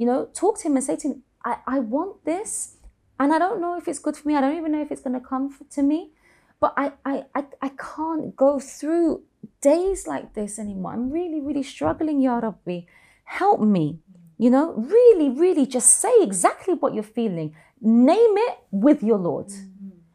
you 0.00 0.06
know, 0.06 0.30
talk 0.32 0.58
to 0.58 0.66
him 0.66 0.76
and 0.76 0.84
say 0.84 0.96
to 0.96 1.08
him, 1.08 1.22
I, 1.44 1.58
I 1.66 1.78
want 1.80 2.24
this 2.24 2.76
and 3.18 3.34
I 3.34 3.38
don't 3.38 3.60
know 3.60 3.76
if 3.76 3.86
it's 3.86 3.98
good 3.98 4.16
for 4.16 4.26
me. 4.26 4.34
I 4.34 4.40
don't 4.40 4.56
even 4.56 4.72
know 4.72 4.80
if 4.80 4.90
it's 4.90 5.02
going 5.02 5.12
to 5.12 5.20
come 5.20 5.54
to 5.72 5.82
me, 5.82 6.12
but 6.58 6.72
I, 6.74 6.92
I, 7.04 7.24
I, 7.34 7.44
I 7.60 7.68
can't 7.68 8.34
go 8.34 8.58
through 8.58 9.24
days 9.60 10.06
like 10.06 10.32
this 10.32 10.58
anymore. 10.58 10.94
I'm 10.94 11.10
really, 11.10 11.42
really 11.42 11.62
struggling, 11.62 12.22
Ya 12.22 12.38
Rabbi. 12.38 12.86
Help 13.24 13.60
me. 13.60 13.98
You 14.38 14.48
know, 14.48 14.72
really, 14.72 15.28
really 15.28 15.66
just 15.66 16.00
say 16.00 16.14
exactly 16.22 16.72
what 16.72 16.94
you're 16.94 17.02
feeling. 17.02 17.54
Name 17.82 18.38
it 18.48 18.56
with 18.70 19.02
your 19.02 19.18
Lord. 19.18 19.52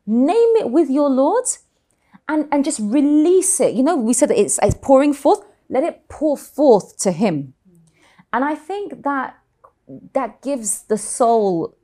Name 0.06 0.56
it 0.58 0.70
with 0.70 0.90
your 0.90 1.10
Lord 1.10 1.46
and, 2.28 2.48
and 2.52 2.64
just 2.64 2.80
release 2.82 3.60
it. 3.60 3.74
You 3.74 3.84
know, 3.84 3.96
we 3.96 4.14
said 4.14 4.30
that 4.30 4.40
it's, 4.40 4.60
it's 4.62 4.76
pouring 4.82 5.14
forth. 5.14 5.42
Let 5.70 5.84
it 5.84 6.08
pour 6.10 6.38
forth 6.38 6.98
to 7.00 7.12
Him. 7.12 7.54
And 8.32 8.44
I 8.44 8.56
think 8.56 9.04
that 9.04 9.38
that 10.14 10.42
gives 10.42 10.84
the 10.84 10.98
soul 10.98 11.76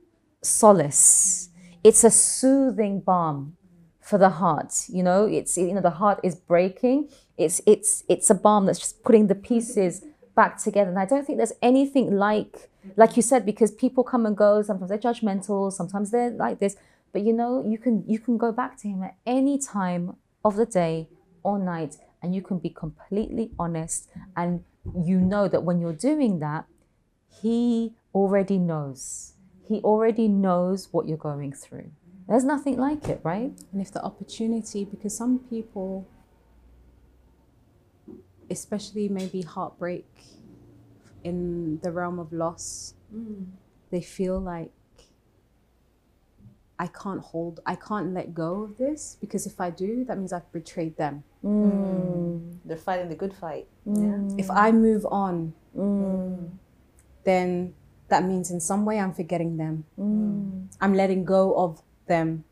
solace 0.42 1.50
it's 1.84 2.04
a 2.04 2.10
soothing 2.10 3.00
balm 3.00 3.56
for 4.00 4.18
the 4.18 4.28
heart. 4.28 4.84
You 4.88 5.02
know, 5.02 5.26
it's 5.26 5.56
you 5.58 5.74
know 5.74 5.80
the 5.80 5.90
heart 5.90 6.20
is 6.22 6.34
breaking. 6.34 7.08
It's 7.36 7.60
it's 7.66 8.04
it's 8.08 8.30
a 8.30 8.34
balm 8.34 8.66
that's 8.66 8.78
just 8.78 9.02
putting 9.02 9.26
the 9.26 9.34
pieces 9.34 10.04
back 10.34 10.62
together. 10.62 10.90
And 10.90 10.98
I 10.98 11.04
don't 11.04 11.26
think 11.26 11.38
there's 11.38 11.52
anything 11.60 12.16
like 12.16 12.70
like 12.96 13.16
you 13.16 13.22
said 13.22 13.44
because 13.44 13.70
people 13.70 14.04
come 14.04 14.26
and 14.26 14.36
go. 14.36 14.62
Sometimes 14.62 14.90
they're 14.90 14.98
judgmental. 14.98 15.72
Sometimes 15.72 16.10
they're 16.10 16.30
like 16.30 16.60
this. 16.60 16.76
But 17.12 17.22
you 17.22 17.32
know, 17.32 17.64
you 17.66 17.78
can 17.78 18.04
you 18.06 18.18
can 18.18 18.38
go 18.38 18.52
back 18.52 18.76
to 18.78 18.88
him 18.88 19.02
at 19.02 19.16
any 19.26 19.58
time 19.58 20.16
of 20.44 20.56
the 20.56 20.66
day 20.66 21.08
or 21.42 21.58
night, 21.58 21.96
and 22.22 22.34
you 22.34 22.42
can 22.42 22.58
be 22.58 22.70
completely 22.70 23.50
honest. 23.58 24.08
And 24.36 24.64
you 25.04 25.20
know 25.20 25.48
that 25.48 25.62
when 25.62 25.80
you're 25.80 25.92
doing 25.92 26.40
that, 26.40 26.66
he 27.40 27.94
already 28.14 28.58
knows. 28.58 29.34
He 29.68 29.80
already 29.80 30.28
knows 30.28 30.88
what 30.90 31.06
you're 31.06 31.16
going 31.16 31.52
through. 31.52 31.90
There's 32.28 32.44
nothing 32.44 32.78
like 32.78 33.08
it, 33.08 33.20
right? 33.22 33.52
And 33.72 33.82
if 33.82 33.92
the 33.92 34.02
opportunity, 34.02 34.84
because 34.84 35.16
some 35.16 35.40
people, 35.50 36.06
especially 38.50 39.08
maybe 39.08 39.42
heartbreak 39.42 40.06
in 41.24 41.78
the 41.82 41.90
realm 41.90 42.18
of 42.18 42.32
loss, 42.32 42.94
mm. 43.14 43.46
they 43.90 44.00
feel 44.00 44.40
like 44.40 44.70
I 46.82 46.88
can't 46.88 47.20
hold, 47.20 47.60
I 47.64 47.76
can't 47.76 48.12
let 48.12 48.34
go 48.34 48.64
of 48.64 48.76
this 48.76 49.16
because 49.20 49.46
if 49.46 49.60
I 49.60 49.70
do, 49.70 50.04
that 50.06 50.18
means 50.18 50.32
I've 50.32 50.50
betrayed 50.50 50.96
them. 50.96 51.22
Mm. 51.44 52.58
They're 52.64 52.76
fighting 52.76 53.08
the 53.08 53.14
good 53.14 53.32
fight. 53.32 53.68
Yeah. 53.86 54.18
If 54.36 54.50
I 54.50 54.72
move 54.72 55.06
on, 55.06 55.54
mm. 55.78 56.50
then 57.22 57.74
that 58.08 58.24
means 58.24 58.50
in 58.50 58.58
some 58.58 58.84
way 58.84 58.98
I'm 58.98 59.14
forgetting 59.14 59.58
them. 59.58 59.84
I'm 60.80 60.92
letting 60.92 61.24
go 61.24 61.54
of 61.54 61.82
them. 62.08 62.42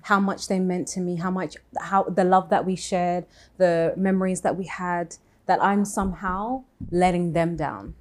How 0.00 0.18
much 0.18 0.48
they 0.48 0.60
meant 0.60 0.88
to 0.88 1.00
me, 1.00 1.16
how 1.16 1.30
much, 1.30 1.56
how 1.78 2.04
the 2.04 2.24
love 2.24 2.48
that 2.48 2.64
we 2.64 2.76
shared, 2.76 3.26
the 3.58 3.92
memories 3.98 4.40
that 4.40 4.56
we 4.56 4.64
had, 4.64 5.16
that 5.44 5.62
I'm 5.62 5.84
somehow 5.84 6.64
letting 6.90 7.34
them 7.34 7.56
down. 7.56 7.94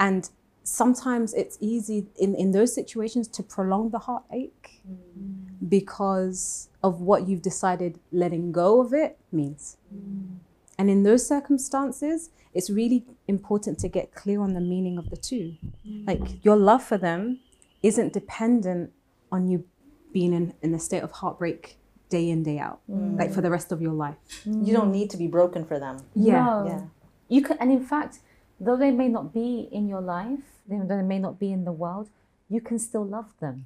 And 0.00 0.28
sometimes 0.64 1.34
it's 1.34 1.58
easy 1.60 2.06
in, 2.18 2.34
in 2.34 2.52
those 2.52 2.74
situations 2.74 3.28
to 3.28 3.42
prolong 3.42 3.90
the 3.90 3.98
heartache 3.98 4.80
mm. 4.88 5.68
because 5.68 6.68
of 6.82 7.00
what 7.00 7.28
you've 7.28 7.42
decided 7.42 7.98
letting 8.10 8.52
go 8.52 8.80
of 8.80 8.92
it 8.92 9.18
means. 9.30 9.76
Mm. 9.94 10.36
And 10.78 10.90
in 10.90 11.02
those 11.02 11.26
circumstances, 11.26 12.30
it's 12.54 12.70
really 12.70 13.04
important 13.28 13.78
to 13.80 13.88
get 13.88 14.14
clear 14.14 14.40
on 14.40 14.54
the 14.54 14.60
meaning 14.60 14.98
of 14.98 15.10
the 15.10 15.16
two. 15.16 15.56
Mm. 15.86 16.06
Like 16.06 16.44
your 16.44 16.56
love 16.56 16.82
for 16.82 16.98
them 16.98 17.40
isn't 17.82 18.12
dependent 18.12 18.92
on 19.30 19.48
you 19.48 19.64
being 20.12 20.32
in, 20.32 20.54
in 20.62 20.74
a 20.74 20.78
state 20.78 21.02
of 21.02 21.10
heartbreak 21.10 21.78
day 22.08 22.28
in, 22.28 22.42
day 22.42 22.58
out, 22.58 22.80
like 22.88 23.32
for 23.32 23.40
the 23.40 23.50
rest 23.50 23.72
of 23.72 23.80
your 23.80 23.94
life. 23.94 24.16
You 24.44 24.74
don't 24.74 24.92
need 24.92 25.08
to 25.10 25.16
be 25.16 25.26
broken 25.26 25.64
for 25.64 25.78
them. 25.78 26.04
Yeah. 26.14 26.44
No. 26.44 26.66
Yeah. 26.66 26.80
You 27.28 27.42
can, 27.42 27.56
and 27.58 27.72
in 27.72 27.82
fact, 27.82 28.20
though 28.64 28.76
they 28.84 28.92
may 29.02 29.08
not 29.16 29.26
be 29.40 29.68
in 29.78 29.84
your 29.92 30.00
life, 30.16 30.44
though 30.68 30.96
they 31.00 31.08
may 31.14 31.20
not 31.26 31.34
be 31.44 31.50
in 31.56 31.62
the 31.70 31.76
world, 31.84 32.06
you 32.54 32.60
can 32.68 32.78
still 32.88 33.06
love 33.16 33.30
them. 33.40 33.56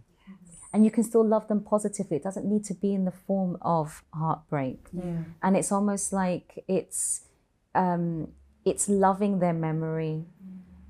And 0.73 0.85
you 0.87 0.91
can 0.97 1.05
still 1.11 1.27
love 1.35 1.45
them 1.49 1.61
positively. 1.75 2.17
It 2.21 2.25
doesn't 2.29 2.47
need 2.53 2.65
to 2.71 2.75
be 2.75 2.91
in 2.99 3.05
the 3.11 3.17
form 3.27 3.53
of 3.63 3.87
heartbreak. 4.13 4.81
And 5.45 5.57
it's 5.59 5.71
almost 5.73 6.07
like 6.13 6.49
it's 6.79 7.01
um, 7.75 8.05
it's 8.71 8.89
loving 8.89 9.39
their 9.45 9.53
memory. 9.69 10.17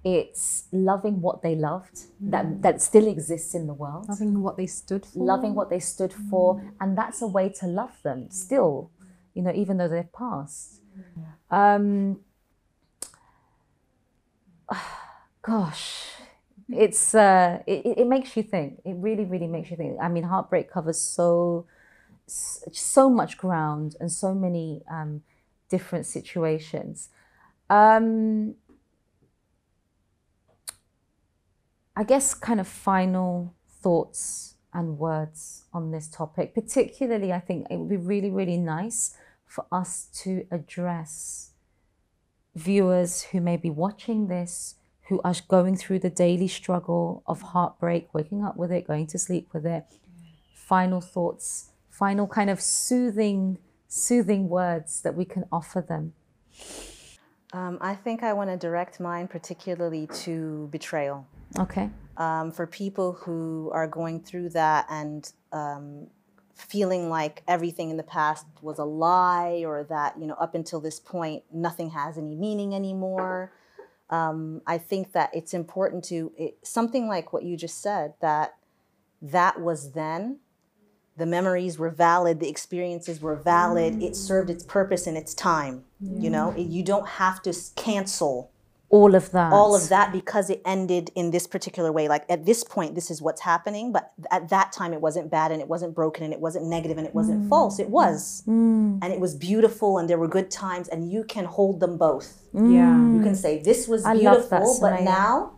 It's 0.05 0.65
loving 0.73 1.21
what 1.21 1.43
they 1.43 1.57
loved 1.57 1.97
that, 2.33 2.63
that 2.63 2.81
still 2.81 3.07
exists 3.09 3.55
in 3.55 3.67
the 3.67 3.75
world. 3.75 4.09
Loving 4.09 4.41
what 4.47 4.57
they 4.57 4.67
stood 4.67 5.05
for. 5.05 5.25
loving 5.33 5.55
what 5.59 5.69
they 5.69 5.81
stood 5.81 6.13
for 6.31 6.47
and 6.81 6.97
that's 6.97 7.21
a 7.23 7.27
way 7.27 7.49
to 7.61 7.67
love 7.67 7.95
them 8.05 8.21
still 8.31 8.91
you 9.35 9.43
know 9.43 9.53
even 9.63 9.77
though 9.79 9.89
they've 9.89 10.13
passed 10.13 10.81
um 11.51 12.21
gosh 15.43 16.17
it's 16.69 17.15
uh 17.15 17.63
it, 17.67 17.99
it 17.99 18.07
makes 18.07 18.37
you 18.37 18.43
think. 18.43 18.81
It 18.85 18.95
really 18.97 19.25
really 19.25 19.47
makes 19.47 19.71
you 19.71 19.77
think. 19.77 19.99
I 20.01 20.09
mean 20.09 20.25
heartbreak 20.25 20.71
covers 20.71 20.99
so 21.01 21.67
so 22.27 23.09
much 23.09 23.39
ground 23.39 23.97
and 24.01 24.11
so 24.11 24.35
many 24.35 24.83
um 24.91 25.23
different 25.69 26.07
situations. 26.07 27.09
Um 27.71 28.55
I 31.97 32.05
guess 32.05 32.35
kind 32.35 32.61
of 32.61 32.69
final 32.69 33.55
thoughts 33.69 34.57
and 34.75 34.99
words 34.99 35.65
on 35.73 35.91
this 35.93 36.09
topic. 36.09 36.55
Particularly, 36.55 37.33
I 37.33 37.41
think 37.41 37.67
it 37.71 37.77
would 37.79 37.89
be 37.89 37.97
really, 37.97 38.31
really 38.31 38.59
nice 38.59 39.17
for 39.47 39.65
us 39.73 40.09
to 40.25 40.47
address 40.51 41.53
viewers 42.57 43.23
who 43.31 43.41
may 43.41 43.57
be 43.57 43.71
watching 43.71 44.27
this, 44.27 44.75
who 45.09 45.21
are 45.23 45.35
going 45.47 45.77
through 45.77 46.01
the 46.01 46.11
daily 46.11 46.49
struggle 46.49 47.23
of 47.27 47.41
heartbreak, 47.43 48.13
waking 48.13 48.43
up 48.43 48.57
with 48.57 48.73
it, 48.73 48.89
going 48.89 49.07
to 49.07 49.19
sleep 49.19 49.49
with 49.53 49.65
it. 49.65 49.85
Final 50.55 51.01
thoughts, 51.01 51.71
final 51.89 52.27
kind 52.27 52.51
of 52.51 52.61
soothing, 52.61 53.59
soothing 53.87 54.49
words 54.49 55.03
that 55.03 55.15
we 55.15 55.25
can 55.25 55.45
offer 55.53 55.81
them. 55.81 56.15
Um, 57.53 57.79
I 57.81 57.95
think 57.95 58.25
I 58.25 58.33
want 58.33 58.51
to 58.51 58.57
direct 58.57 58.99
mine 58.99 59.29
particularly 59.29 60.09
to 60.25 60.69
betrayal. 60.73 61.25
Okay. 61.59 61.91
um, 62.17 62.51
for 62.51 62.67
people 62.67 63.13
who 63.13 63.71
are 63.73 63.87
going 63.87 64.21
through 64.21 64.51
that 64.51 64.87
and 64.91 65.33
um, 65.53 66.07
feeling 66.57 67.11
like 67.11 67.43
everything 67.47 67.91
in 67.91 67.97
the 67.97 68.03
past 68.03 68.47
was 68.63 68.79
a 68.79 68.85
lie 68.85 69.63
or 69.65 69.85
that 69.85 70.19
you 70.19 70.27
know 70.27 70.35
up 70.35 70.55
until 70.55 70.81
this 70.81 70.99
point 70.99 71.45
nothing 71.53 71.91
has 71.91 72.19
any 72.19 72.35
meaning 72.35 72.75
anymore. 72.75 73.53
Um, 74.09 74.63
i 74.69 74.79
think 74.79 75.13
that 75.13 75.31
it's 75.35 75.53
important 75.53 76.05
to 76.05 76.33
it, 76.39 76.59
something 76.63 77.09
like 77.09 77.33
what 77.33 77.43
you 77.43 77.57
just 77.57 77.83
said 77.83 78.15
that 78.21 78.57
that 79.21 79.61
was 79.61 79.93
then. 79.93 80.39
The 81.17 81.27
memories 81.27 81.79
were 81.79 81.91
valid 81.91 82.41
the 82.41 82.49
experiences 82.49 83.21
were 83.21 83.37
valid 83.37 84.03
it 84.03 84.15
served 84.15 84.51
its 84.51 84.63
purpose 84.63 85.07
in 85.07 85.17
its 85.17 85.35
time 85.35 85.85
you 86.01 86.31
know? 86.31 86.55
You 86.57 86.83
don't 86.83 87.09
have 87.09 87.43
to 87.43 87.55
cancel 87.75 88.51
All 88.89 89.17
of 89.17 89.33
that. 89.33 89.53
all 89.53 89.75
of 89.75 89.89
that 89.89 90.13
because 90.13 90.49
it 90.49 90.63
ended 90.65 91.11
in 91.17 91.33
this 91.33 91.47
particular 91.49 91.91
way. 91.91 92.07
Like 92.09 92.25
at 92.29 92.47
this 92.47 92.63
point, 92.63 92.95
this 92.95 93.11
is 93.11 93.21
what's 93.21 93.41
happening, 93.41 93.91
but 93.91 94.13
at 94.31 94.49
that 94.51 94.71
time, 94.71 94.93
it 94.93 95.01
wasn't 95.01 95.29
bad 95.31 95.51
and 95.53 95.61
it 95.61 95.69
wasn't 95.69 95.93
broken 95.95 96.23
and 96.23 96.33
it 96.33 96.41
wasn't 96.41 96.67
negative 96.67 96.97
and 96.97 97.07
it 97.07 97.15
wasn't 97.15 97.45
Mm. 97.45 97.49
false. 97.49 97.81
It 97.81 97.91
was. 97.91 98.45
And 98.47 99.03
it 99.03 99.19
was 99.21 99.35
beautiful 99.35 99.99
and 99.99 100.09
there 100.09 100.19
were 100.19 100.29
good 100.29 100.51
times, 100.51 100.87
and 100.89 101.11
you 101.11 101.25
can 101.25 101.45
hold 101.47 101.81
them 101.81 101.97
both. 101.97 102.29
Yeah. 102.55 102.97
You 103.15 103.23
can 103.23 103.35
say, 103.35 103.59
This 103.61 103.89
was 103.89 104.05
Mm. 104.05 104.07
I 104.07 104.13
love 104.13 104.49
beautiful, 104.51 104.75
that, 104.81 104.81
but 104.81 105.03
now 105.03 105.51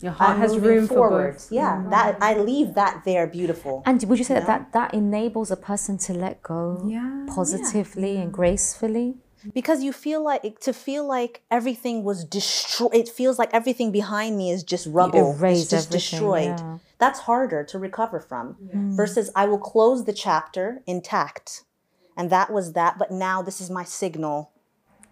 Your 0.00 0.12
heart 0.12 0.30
I'm 0.36 0.40
has 0.40 0.58
room 0.58 0.86
forward. 0.88 1.34
for 1.34 1.38
both. 1.38 1.50
Mm. 1.50 1.56
Yeah, 1.60 1.84
that 1.90 2.16
I 2.22 2.34
leave 2.50 2.74
that 2.74 3.02
there 3.04 3.26
beautiful. 3.26 3.82
And 3.86 4.02
would 4.04 4.18
you 4.18 4.24
say 4.24 4.34
that, 4.34 4.46
that 4.46 4.72
that 4.72 4.94
enables 4.94 5.50
a 5.50 5.56
person 5.56 5.98
to 6.06 6.12
let 6.14 6.42
go 6.42 6.82
Yeah. 6.86 7.26
positively 7.28 8.16
and 8.16 8.32
gracefully? 8.32 9.18
because 9.54 9.82
you 9.82 9.92
feel 9.92 10.22
like 10.22 10.58
to 10.60 10.72
feel 10.72 11.06
like 11.06 11.42
everything 11.50 12.04
was 12.04 12.24
destroyed 12.24 12.94
it 12.94 13.08
feels 13.08 13.38
like 13.38 13.50
everything 13.52 13.92
behind 13.92 14.36
me 14.36 14.50
is 14.50 14.62
just 14.62 14.86
rubble. 14.86 15.36
It's 15.42 15.70
just 15.70 15.90
destroyed. 15.90 16.58
yeah. 16.58 16.78
that's 16.98 17.20
harder 17.20 17.64
to 17.64 17.78
recover 17.78 18.20
from 18.20 18.56
mm. 18.62 18.96
versus 18.96 19.30
i 19.36 19.46
will 19.46 19.58
close 19.58 20.04
the 20.04 20.12
chapter 20.12 20.82
intact 20.86 21.64
and 22.16 22.30
that 22.30 22.52
was 22.52 22.72
that 22.72 22.98
but 22.98 23.10
now 23.10 23.42
this 23.42 23.60
is 23.60 23.70
my 23.70 23.84
signal 23.84 24.52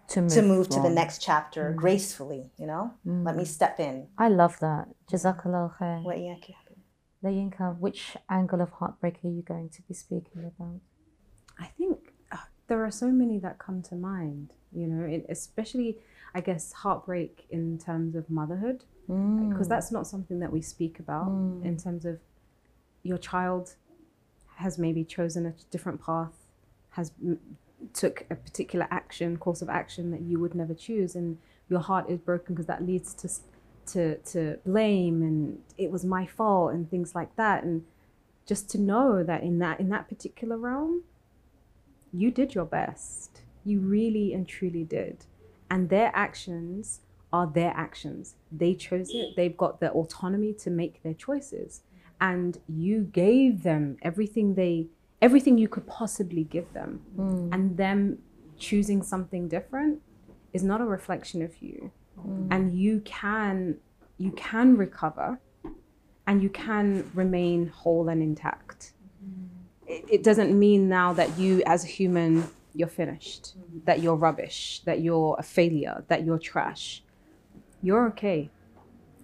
to 0.07 0.21
move 0.21 0.31
to, 0.31 0.41
move 0.41 0.69
to 0.69 0.79
the 0.81 0.89
next 0.89 1.21
chapter 1.21 1.71
mm. 1.71 1.75
gracefully 1.75 2.51
you 2.57 2.67
know? 2.67 2.93
Mm. 3.05 3.25
let 3.25 3.35
me 3.35 3.43
mm. 3.43 3.47
step 3.47 3.79
in. 3.79 4.07
I 4.17 4.29
love 4.29 4.59
that. 4.59 4.87
Jazakallah 5.11 5.77
khair. 5.77 6.03
Which 7.79 8.15
angle 8.29 8.61
of 8.61 8.69
heartbreak 8.71 9.15
are 9.23 9.29
you 9.29 9.41
going 9.41 9.69
to 9.69 9.81
be 9.81 9.93
speaking 9.95 10.45
about? 10.45 10.79
I 11.59 11.65
think 11.77 12.04
there 12.67 12.83
are 12.83 12.91
so 12.91 13.07
many 13.07 13.37
that 13.39 13.59
come 13.59 13.81
to 13.83 13.95
mind, 13.95 14.53
you 14.71 14.87
know, 14.87 15.05
it, 15.05 15.25
especially, 15.29 15.97
I 16.33 16.41
guess, 16.41 16.73
heartbreak 16.73 17.45
in 17.49 17.77
terms 17.77 18.15
of 18.15 18.29
motherhood, 18.29 18.83
because 19.07 19.67
mm. 19.67 19.69
that's 19.69 19.91
not 19.91 20.07
something 20.07 20.39
that 20.39 20.51
we 20.51 20.61
speak 20.61 20.99
about 20.99 21.27
in 21.27 21.75
mm. 21.75 21.83
terms 21.83 22.05
of 22.05 22.19
your 23.03 23.17
child 23.19 23.75
has 24.55 24.77
maybe 24.77 25.03
chosen 25.03 25.45
a 25.45 25.53
different 25.69 26.01
path, 26.01 26.33
has 26.91 27.11
m- 27.23 27.39
took 27.93 28.25
a 28.31 28.35
particular 28.35 28.87
action, 28.89 29.37
course 29.37 29.61
of 29.61 29.69
action 29.69 30.11
that 30.11 30.21
you 30.21 30.39
would 30.39 30.55
never 30.55 30.73
choose, 30.73 31.15
and 31.15 31.37
your 31.69 31.81
heart 31.81 32.09
is 32.09 32.19
broken 32.19 32.55
because 32.55 32.67
that 32.67 32.85
leads 32.85 33.13
to 33.13 33.29
to 33.85 34.17
to 34.17 34.57
blame 34.65 35.21
and 35.21 35.59
it 35.77 35.91
was 35.91 36.03
my 36.03 36.25
fault 36.25 36.73
and 36.73 36.89
things 36.89 37.13
like 37.13 37.35
that, 37.35 37.63
and 37.63 37.83
just 38.47 38.69
to 38.69 38.79
know 38.79 39.23
that 39.23 39.43
in 39.43 39.59
that 39.59 39.79
in 39.79 39.89
that 39.89 40.07
particular 40.09 40.57
realm, 40.57 41.03
you 42.13 42.31
did 42.31 42.53
your 42.55 42.65
best. 42.65 43.41
You 43.63 43.79
really 43.79 44.33
and 44.33 44.47
truly 44.47 44.83
did. 44.83 45.25
And 45.69 45.89
their 45.89 46.11
actions 46.15 47.01
are 47.33 47.47
their 47.47 47.73
actions. 47.75 48.35
They 48.51 48.73
chose 48.75 49.09
it. 49.13 49.35
They've 49.35 49.57
got 49.57 49.79
the 49.79 49.91
autonomy 49.91 50.53
to 50.53 50.69
make 50.69 51.01
their 51.03 51.13
choices. 51.13 51.81
and 52.21 52.59
you 52.69 53.01
gave 53.11 53.63
them 53.63 53.97
everything 54.01 54.55
they 54.55 54.87
everything 55.21 55.57
you 55.57 55.67
could 55.67 55.85
possibly 55.85 56.45
give 56.45 56.71
them 56.71 57.01
Mm. 57.17 57.49
and 57.53 57.75
them 57.75 57.99
choosing 58.57 59.01
something 59.03 59.49
different 59.49 60.01
is 60.53 60.63
not 60.63 60.79
a 60.79 60.85
reflection 60.85 61.41
of 61.41 61.51
you 61.61 61.91
and 62.53 62.73
you 62.73 63.01
can 63.01 63.77
you 64.17 64.31
can 64.31 64.77
recover 64.77 65.29
and 66.25 66.41
you 66.41 66.49
can 66.49 66.85
remain 67.13 67.67
whole 67.67 68.07
and 68.07 68.21
intact 68.23 68.93
it, 69.87 70.05
it 70.09 70.23
doesn't 70.23 70.57
mean 70.57 70.87
now 70.89 71.13
that 71.13 71.37
you 71.37 71.61
as 71.65 71.83
a 71.83 71.87
human 71.87 72.47
you're 72.73 72.87
finished 72.87 73.55
that 73.85 74.01
you're 74.01 74.15
rubbish 74.15 74.81
that 74.85 75.01
you're 75.01 75.35
a 75.39 75.43
failure 75.43 76.03
that 76.07 76.25
you're 76.25 76.39
trash 76.39 77.03
you're 77.81 78.07
okay 78.07 78.49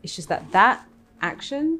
it's 0.04 0.16
just 0.16 0.30
that 0.30 0.50
that 0.52 0.86
action 1.22 1.80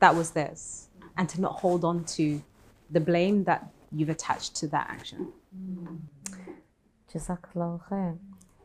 that 0.00 0.14
was 0.14 0.30
theirs 0.30 0.88
and 1.16 1.28
to 1.28 1.40
not 1.40 1.52
hold 1.60 1.84
on 1.84 2.04
to 2.04 2.42
the 2.90 3.00
blame 3.00 3.44
that 3.44 3.70
you've 3.92 4.08
attached 4.08 4.54
to 4.56 4.68
that 4.68 4.88
action. 4.90 5.32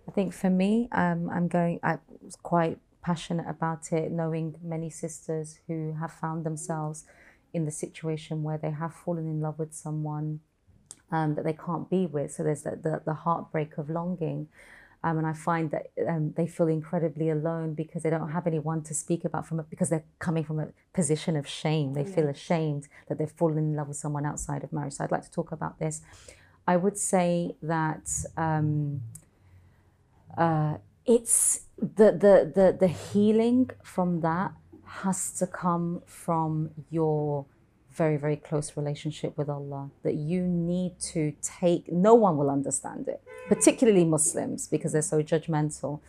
I 0.07 0.11
think 0.11 0.33
for 0.33 0.49
me, 0.49 0.89
um, 0.91 1.29
I'm 1.29 1.47
going. 1.47 1.79
I 1.83 1.99
was 2.21 2.35
quite 2.35 2.79
passionate 3.01 3.47
about 3.47 3.91
it, 3.91 4.11
knowing 4.11 4.55
many 4.61 4.89
sisters 4.89 5.59
who 5.67 5.95
have 5.99 6.11
found 6.11 6.45
themselves 6.45 7.05
in 7.53 7.65
the 7.65 7.71
situation 7.71 8.43
where 8.43 8.57
they 8.57 8.71
have 8.71 8.93
fallen 8.93 9.25
in 9.25 9.41
love 9.41 9.59
with 9.59 9.73
someone 9.73 10.39
um, 11.11 11.35
that 11.35 11.43
they 11.43 11.53
can't 11.53 11.89
be 11.89 12.05
with. 12.05 12.31
So 12.31 12.43
there's 12.43 12.63
the, 12.63 12.71
the, 12.71 13.01
the 13.05 13.13
heartbreak 13.13 13.77
of 13.77 13.89
longing. 13.89 14.47
Um, 15.03 15.17
and 15.17 15.25
I 15.25 15.33
find 15.33 15.71
that 15.71 15.87
um, 16.07 16.33
they 16.37 16.45
feel 16.45 16.67
incredibly 16.67 17.29
alone 17.29 17.73
because 17.73 18.03
they 18.03 18.11
don't 18.11 18.31
have 18.31 18.45
anyone 18.45 18.83
to 18.83 18.93
speak 18.93 19.25
about 19.25 19.47
from 19.47 19.59
it 19.59 19.69
because 19.69 19.89
they're 19.89 20.05
coming 20.19 20.43
from 20.43 20.59
a 20.59 20.67
position 20.93 21.35
of 21.35 21.47
shame. 21.47 21.93
They 21.93 22.05
feel 22.05 22.27
ashamed 22.27 22.87
that 23.07 23.17
they've 23.17 23.31
fallen 23.31 23.57
in 23.57 23.75
love 23.75 23.87
with 23.87 23.97
someone 23.97 24.27
outside 24.27 24.63
of 24.63 24.71
marriage. 24.71 24.93
So 24.93 25.03
I'd 25.03 25.11
like 25.11 25.23
to 25.23 25.31
talk 25.31 25.51
about 25.51 25.79
this. 25.79 26.01
I 26.67 26.77
would 26.77 26.97
say 26.97 27.55
that 27.63 28.07
um, 28.37 29.01
uh, 30.37 30.77
it's 31.05 31.61
the, 31.79 32.11
the 32.11 32.51
the 32.53 32.77
the 32.79 32.87
healing 32.87 33.71
from 33.83 34.21
that 34.21 34.53
has 34.99 35.31
to 35.39 35.47
come 35.47 36.01
from 36.05 36.71
your 36.89 37.45
very 37.91 38.15
very 38.15 38.37
close 38.37 38.77
relationship 38.77 39.37
with 39.37 39.49
Allah. 39.49 39.89
That 40.03 40.15
you 40.15 40.41
need 40.41 40.99
to 41.13 41.33
take. 41.41 41.91
No 41.91 42.15
one 42.15 42.37
will 42.37 42.49
understand 42.49 43.07
it, 43.07 43.21
particularly 43.47 44.05
Muslims, 44.05 44.67
because 44.67 44.93
they're 44.93 45.01
so 45.01 45.21
judgmental. 45.21 45.99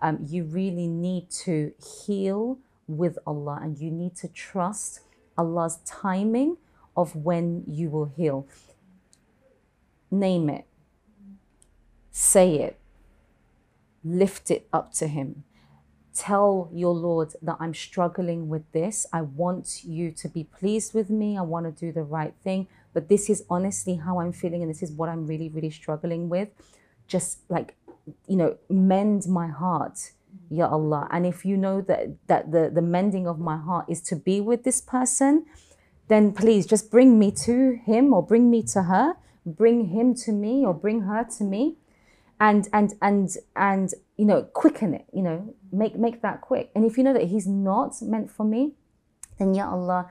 Um, 0.00 0.18
you 0.26 0.44
really 0.44 0.88
need 0.88 1.30
to 1.44 1.72
heal 2.04 2.58
with 2.86 3.18
Allah, 3.26 3.60
and 3.62 3.78
you 3.78 3.90
need 3.90 4.16
to 4.16 4.28
trust 4.28 5.00
Allah's 5.38 5.78
timing 5.84 6.56
of 6.96 7.14
when 7.16 7.64
you 7.66 7.88
will 7.88 8.12
heal. 8.16 8.46
Name 10.10 10.50
it, 10.50 10.66
say 12.10 12.56
it, 12.56 12.78
lift 14.04 14.50
it 14.50 14.68
up 14.72 14.92
to 14.94 15.06
Him. 15.06 15.44
Tell 16.14 16.68
your 16.72 16.92
Lord 16.92 17.32
that 17.40 17.56
I'm 17.58 17.72
struggling 17.72 18.48
with 18.48 18.70
this. 18.72 19.06
I 19.12 19.22
want 19.22 19.82
you 19.82 20.10
to 20.12 20.28
be 20.28 20.44
pleased 20.44 20.92
with 20.92 21.08
me. 21.08 21.38
I 21.38 21.42
want 21.42 21.64
to 21.64 21.72
do 21.72 21.90
the 21.90 22.02
right 22.02 22.34
thing. 22.44 22.68
But 22.92 23.08
this 23.08 23.30
is 23.30 23.44
honestly 23.48 23.96
how 23.96 24.20
I'm 24.20 24.32
feeling, 24.32 24.60
and 24.62 24.70
this 24.70 24.82
is 24.82 24.92
what 24.92 25.08
I'm 25.08 25.26
really, 25.26 25.48
really 25.48 25.70
struggling 25.70 26.28
with. 26.28 26.50
Just 27.06 27.38
like, 27.48 27.76
you 28.26 28.36
know, 28.36 28.58
mend 28.68 29.26
my 29.26 29.48
heart, 29.48 30.12
Ya 30.50 30.68
Allah. 30.68 31.08
And 31.10 31.24
if 31.24 31.46
you 31.46 31.56
know 31.56 31.80
that 31.80 32.08
that 32.26 32.52
the, 32.52 32.70
the 32.72 32.82
mending 32.82 33.26
of 33.26 33.38
my 33.38 33.56
heart 33.56 33.86
is 33.88 34.02
to 34.02 34.16
be 34.16 34.40
with 34.40 34.64
this 34.64 34.82
person, 34.82 35.46
then 36.08 36.32
please 36.32 36.66
just 36.66 36.90
bring 36.90 37.18
me 37.18 37.30
to 37.46 37.78
him 37.86 38.12
or 38.12 38.22
bring 38.22 38.50
me 38.50 38.62
to 38.74 38.82
her. 38.82 39.14
Bring 39.46 39.86
him 39.86 40.14
to 40.26 40.32
me 40.32 40.64
or 40.64 40.74
bring 40.74 41.02
her 41.02 41.26
to 41.38 41.44
me 41.44 41.78
and 42.42 42.68
and 42.72 42.94
and 43.00 43.36
and 43.54 43.94
you 44.22 44.28
know 44.28 44.40
quicken 44.62 44.94
it 44.94 45.04
you 45.12 45.20
know 45.20 45.52
make 45.72 45.96
make 45.96 46.22
that 46.22 46.40
quick. 46.40 46.70
And 46.76 46.84
if 46.84 46.96
you 46.96 47.02
know 47.02 47.12
that 47.12 47.26
he's 47.34 47.48
not 47.48 48.00
meant 48.00 48.30
for 48.30 48.44
me 48.44 48.74
then 49.38 49.52
ya 49.52 49.64
allah 49.68 50.02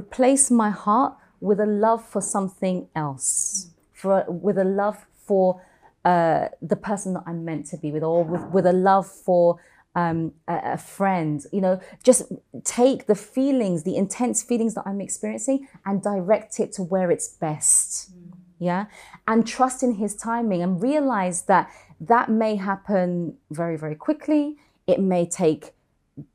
replace 0.00 0.50
my 0.50 0.68
heart 0.68 1.12
with 1.40 1.58
a 1.60 1.70
love 1.86 2.02
for 2.12 2.20
something 2.20 2.88
else 2.94 3.70
for 3.94 4.26
with 4.28 4.58
a 4.58 4.68
love 4.82 4.98
for 5.26 5.62
uh, 6.04 6.48
the 6.60 6.76
person 6.76 7.14
that 7.14 7.24
i'm 7.26 7.42
meant 7.50 7.64
to 7.72 7.78
be 7.78 7.90
with 7.90 8.02
or 8.02 8.22
with, 8.22 8.44
with 8.56 8.66
a 8.66 8.76
love 8.90 9.06
for 9.06 9.58
um, 9.96 10.32
a, 10.46 10.56
a 10.74 10.78
friend. 10.78 11.36
You 11.56 11.62
know 11.62 11.80
just 12.02 12.20
take 12.64 13.06
the 13.06 13.14
feelings 13.14 13.84
the 13.84 13.96
intense 13.96 14.42
feelings 14.42 14.74
that 14.74 14.84
i'm 14.90 15.00
experiencing 15.00 15.68
and 15.86 16.02
direct 16.02 16.60
it 16.60 16.72
to 16.72 16.82
where 16.82 17.10
it's 17.10 17.28
best. 17.28 18.10
Yeah? 18.58 18.86
And 19.26 19.46
trust 19.46 19.82
in 19.82 19.94
his 19.94 20.14
timing 20.14 20.62
and 20.62 20.82
realize 20.82 21.42
that 21.52 21.70
that 22.00 22.30
may 22.30 22.56
happen 22.56 23.36
very 23.50 23.76
very 23.76 23.94
quickly. 23.94 24.56
It 24.86 25.00
may 25.00 25.26
take 25.26 25.72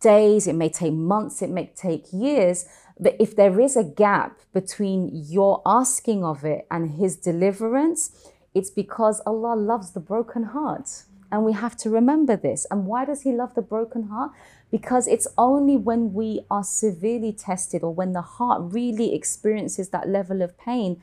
days 0.02 0.48
it 0.48 0.56
may 0.56 0.70
take 0.70 0.94
months 0.94 1.42
it 1.42 1.50
may 1.50 1.72
take 1.76 2.06
years. 2.12 2.66
But 3.00 3.16
if 3.18 3.36
there 3.36 3.60
is 3.62 3.78
a 3.78 3.84
gap 3.84 4.40
between 4.54 5.10
your 5.14 5.62
asking 5.66 6.24
of 6.24 6.44
it 6.44 6.68
and 6.70 6.92
his 7.00 7.16
deliverance 7.16 8.30
it's 8.54 8.70
because 8.70 9.22
allah 9.26 9.56
loves 9.56 9.92
the 9.92 10.00
broken 10.00 10.44
heart. 10.44 11.04
And 11.32 11.46
we 11.46 11.54
have 11.54 11.78
to 11.78 11.90
remember 11.90 12.36
this. 12.36 12.66
And 12.72 12.88
why 12.88 13.06
does 13.06 13.22
he 13.22 13.32
love 13.32 13.54
the 13.54 13.62
broken 13.62 14.04
heart? 14.04 14.32
Because 14.72 15.08
it's 15.08 15.28
only 15.38 15.78
when 15.78 16.14
we 16.14 16.42
are 16.50 16.64
severely 16.64 17.32
tested 17.32 17.84
or 17.84 17.94
when 17.94 18.14
the 18.14 18.22
heart 18.22 18.62
really 18.74 19.14
experiences 19.14 19.90
that 19.90 20.10
level 20.10 20.42
of 20.42 20.58
pain 20.58 21.02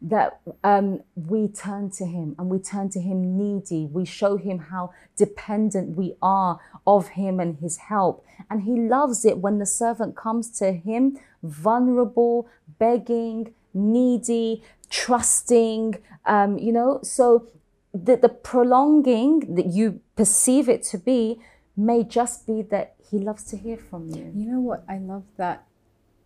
that 0.00 0.40
um, 0.62 1.02
we 1.16 1.48
turn 1.48 1.90
to 1.90 2.06
him 2.06 2.34
and 2.38 2.48
we 2.48 2.58
turn 2.58 2.88
to 2.90 3.00
him 3.00 3.36
needy. 3.36 3.86
We 3.86 4.04
show 4.04 4.36
him 4.36 4.58
how 4.58 4.92
dependent 5.16 5.96
we 5.96 6.14
are 6.22 6.60
of 6.86 7.08
him 7.08 7.40
and 7.40 7.58
his 7.58 7.76
help. 7.76 8.24
And 8.48 8.62
he 8.62 8.78
loves 8.78 9.24
it 9.24 9.38
when 9.38 9.58
the 9.58 9.66
servant 9.66 10.16
comes 10.16 10.50
to 10.58 10.72
him 10.72 11.18
vulnerable, 11.42 12.48
begging, 12.78 13.54
needy, 13.74 14.62
trusting, 14.90 15.98
um, 16.26 16.58
you 16.58 16.72
know. 16.72 17.00
So 17.02 17.48
the, 17.92 18.16
the 18.16 18.28
prolonging 18.28 19.54
that 19.54 19.66
you 19.66 20.00
perceive 20.16 20.68
it 20.68 20.82
to 20.84 20.98
be 20.98 21.40
may 21.76 22.04
just 22.04 22.46
be 22.46 22.62
that 22.62 22.94
he 23.10 23.18
loves 23.18 23.44
to 23.44 23.56
hear 23.56 23.76
from 23.76 24.08
you. 24.08 24.32
You 24.34 24.52
know 24.52 24.60
what? 24.60 24.84
I 24.88 24.98
love 24.98 25.24
that 25.36 25.64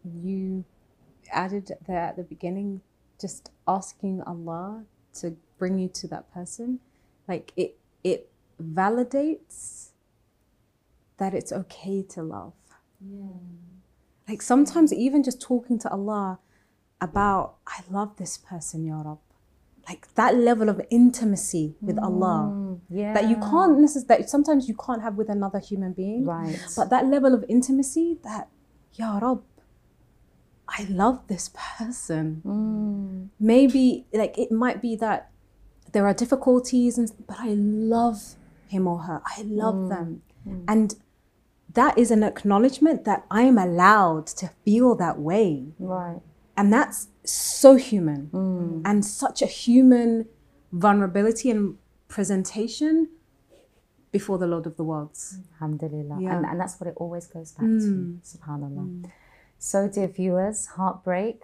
you 0.05 0.65
added 1.31 1.71
there 1.87 2.01
at 2.01 2.17
the 2.17 2.23
beginning, 2.23 2.81
just 3.23 3.51
asking 3.67 4.21
Allah 4.23 4.85
to 5.21 5.37
bring 5.59 5.79
you 5.79 5.89
to 5.89 6.09
that 6.09 6.31
person. 6.35 6.81
Like 7.29 7.53
it, 7.57 7.79
it 8.03 8.29
validates 8.61 9.91
that 11.19 11.33
it's 11.33 11.53
okay 11.53 12.03
to 12.11 12.23
love. 12.23 12.53
Yeah. 13.01 13.39
Like 14.29 14.43
sometimes 14.43 14.93
even 14.93 15.23
just 15.23 15.41
talking 15.41 15.79
to 15.81 15.91
Allah 15.91 16.41
about, 17.01 17.57
I 17.67 17.81
love 17.91 18.17
this 18.17 18.37
person, 18.37 18.85
Ya 18.85 19.01
Rab. 19.03 19.19
Like 19.89 20.15
that 20.15 20.37
level 20.37 20.69
of 20.69 20.81
intimacy 20.91 21.75
with 21.81 21.97
mm, 21.97 22.05
Allah 22.05 22.79
Yeah. 22.89 23.15
that 23.15 23.29
you 23.29 23.37
can't 23.37 23.79
necessarily, 23.79 24.23
that 24.23 24.31
sometimes 24.31 24.69
you 24.69 24.77
can't 24.77 25.03
have 25.03 25.17
with 25.17 25.29
another 25.29 25.59
human 25.59 25.93
being. 25.93 26.25
Right. 26.25 26.59
But 26.77 26.91
that 26.91 27.07
level 27.07 27.35
of 27.35 27.45
intimacy 27.49 28.19
that, 28.25 28.49
Ya 28.95 29.19
Rab, 29.19 29.43
I 30.73 30.87
love 30.89 31.27
this 31.29 31.51
person. 31.55 32.43
Mm. 32.45 33.29
Maybe 33.39 34.07
like 34.13 34.39
it 34.39 34.51
might 34.51 34.81
be 34.81 34.97
that 34.97 35.31
there 35.93 36.07
are 36.07 36.15
difficulties 36.15 36.97
and 36.97 37.13
but 37.27 37.37
I 37.39 37.51
love 37.51 38.35
him 38.69 38.87
or 38.87 39.01
her. 39.01 39.23
I 39.25 39.43
love 39.43 39.75
mm. 39.75 39.89
them. 39.91 40.23
Mm. 40.49 40.65
And 40.67 40.95
that 41.75 41.97
is 41.99 42.11
an 42.11 42.23
acknowledgement 42.23 43.05
that 43.05 43.25
I 43.31 43.43
am 43.43 43.59
allowed 43.59 44.27
to 44.29 44.51
feel 44.65 44.95
that 44.97 45.19
way. 45.19 45.67
Right. 45.79 46.21
And 46.57 46.73
that's 46.73 47.09
so 47.25 47.77
human 47.77 48.31
mm. 48.33 48.83
and 48.85 49.05
such 49.05 49.43
a 49.43 49.47
human 49.47 50.27
vulnerability 50.73 51.51
and 51.51 51.77
presentation 52.09 53.09
before 54.11 54.39
the 54.39 54.47
Lord 54.47 54.67
of 54.67 54.77
the 54.77 54.85
worlds. 54.85 55.39
Alhamdulillah. 55.55 56.19
Yeah. 56.21 56.37
And, 56.37 56.47
and 56.47 56.61
that's 56.61 56.79
what 56.81 56.89
it 56.89 56.95
always 56.97 57.27
goes 57.27 57.53
back 57.53 57.67
to. 57.67 58.19
Subhanallah. 58.23 59.11
So, 59.65 59.87
dear 59.87 60.09
viewers, 60.09 60.67
heartbreak, 60.75 61.41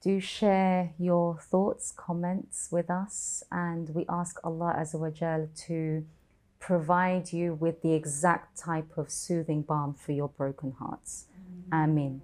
do 0.00 0.20
share 0.20 0.94
your 0.98 1.36
thoughts, 1.38 1.92
comments 1.94 2.68
with 2.72 2.88
us. 2.88 3.44
And 3.52 3.90
we 3.90 4.06
ask 4.08 4.40
Allah 4.42 4.74
Azza 4.78 4.98
wa 4.98 5.10
Jal 5.10 5.50
to 5.66 6.06
provide 6.58 7.30
you 7.30 7.52
with 7.52 7.82
the 7.82 7.92
exact 7.92 8.56
type 8.58 8.96
of 8.96 9.10
soothing 9.10 9.60
balm 9.60 9.92
for 9.92 10.12
your 10.12 10.28
broken 10.28 10.72
hearts. 10.78 11.26
Ameen. 11.70 12.22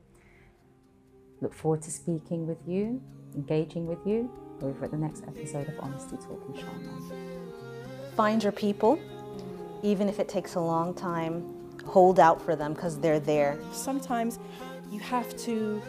Look 1.43 1.53
forward 1.53 1.83
to 1.83 1.91
speaking 1.91 2.47
with 2.47 2.67
you, 2.67 3.03
engaging 3.35 3.87
with 3.87 4.07
you 4.07 4.31
over 4.63 4.87
at 4.87 4.93
the 4.93 4.97
next 4.97 5.25
episode 5.25 5.69
of 5.69 5.75
Honesty 5.79 6.17
Talk, 6.17 6.43
inshallah. 6.49 7.03
Find 8.17 8.43
your 8.43 8.53
people, 8.53 8.99
even 9.83 10.09
if 10.09 10.21
it 10.21 10.29
takes 10.31 10.55
a 10.55 10.61
long 10.61 10.95
time. 10.95 11.55
Hold 11.85 12.19
out 12.19 12.41
for 12.41 12.57
them 12.57 12.73
because 12.73 12.99
they're 12.99 13.21
there. 13.21 13.59
sometimes 13.73 14.39
you 14.91 15.01
have 15.01 15.37
to 15.39 15.83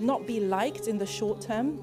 not 0.00 0.26
be 0.26 0.40
liked 0.40 0.88
in 0.88 0.98
the 0.98 1.06
short 1.06 1.40
term 1.40 1.78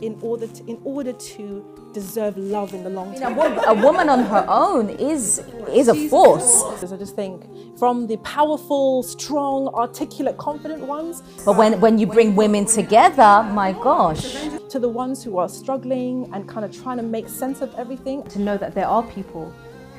in 0.00 0.18
order 0.20 0.46
to, 0.46 0.66
in 0.66 0.78
order 0.84 1.12
to 1.12 1.64
deserve 1.92 2.36
love 2.36 2.74
in 2.74 2.82
the 2.82 2.90
long 2.90 3.14
term. 3.18 3.38
A 3.38 3.74
woman 3.74 4.08
on 4.08 4.24
her 4.24 4.44
own 4.48 4.90
is 4.90 5.42
is 5.72 5.88
a 5.88 6.08
force. 6.08 6.62
I 6.92 6.96
just 6.96 7.16
think 7.16 7.46
from 7.78 8.06
the 8.06 8.16
powerful, 8.18 9.02
strong, 9.02 9.68
articulate, 9.68 10.36
confident 10.36 10.82
ones. 10.82 11.22
But 11.44 11.56
when, 11.56 11.80
when 11.80 11.98
you 11.98 12.06
bring 12.06 12.36
women 12.36 12.66
together, 12.66 13.48
my 13.52 13.72
gosh. 13.72 14.34
To 14.70 14.78
the 14.78 14.88
ones 14.88 15.22
who 15.22 15.38
are 15.38 15.48
struggling 15.48 16.28
and 16.32 16.48
kind 16.48 16.64
of 16.64 16.76
trying 16.82 16.96
to 16.96 17.02
make 17.02 17.28
sense 17.28 17.60
of 17.60 17.72
everything. 17.76 18.24
To 18.24 18.40
know 18.40 18.56
that 18.58 18.74
there 18.74 18.86
are 18.86 19.02
people 19.04 19.52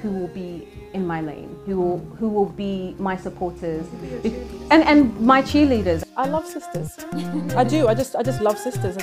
who 0.06 0.12
will 0.12 0.28
be 0.28 0.68
in 0.94 1.06
my 1.08 1.20
lane, 1.20 1.50
who 1.66 1.78
will, 1.82 1.98
who 2.20 2.30
will 2.30 2.46
be 2.46 2.96
my 3.00 3.18
supporters 3.18 3.88
and, 4.70 4.84
and 4.84 5.20
my 5.20 5.42
cheerleaders. 5.42 6.04
I 6.16 6.28
love 6.28 6.46
sisters. 6.46 6.96
I 7.56 7.64
do. 7.64 7.88
I 7.88 7.96
just 7.96 8.16
I 8.16 8.22
just 8.22 8.40
love 8.40 8.60
sisters. 8.60 8.96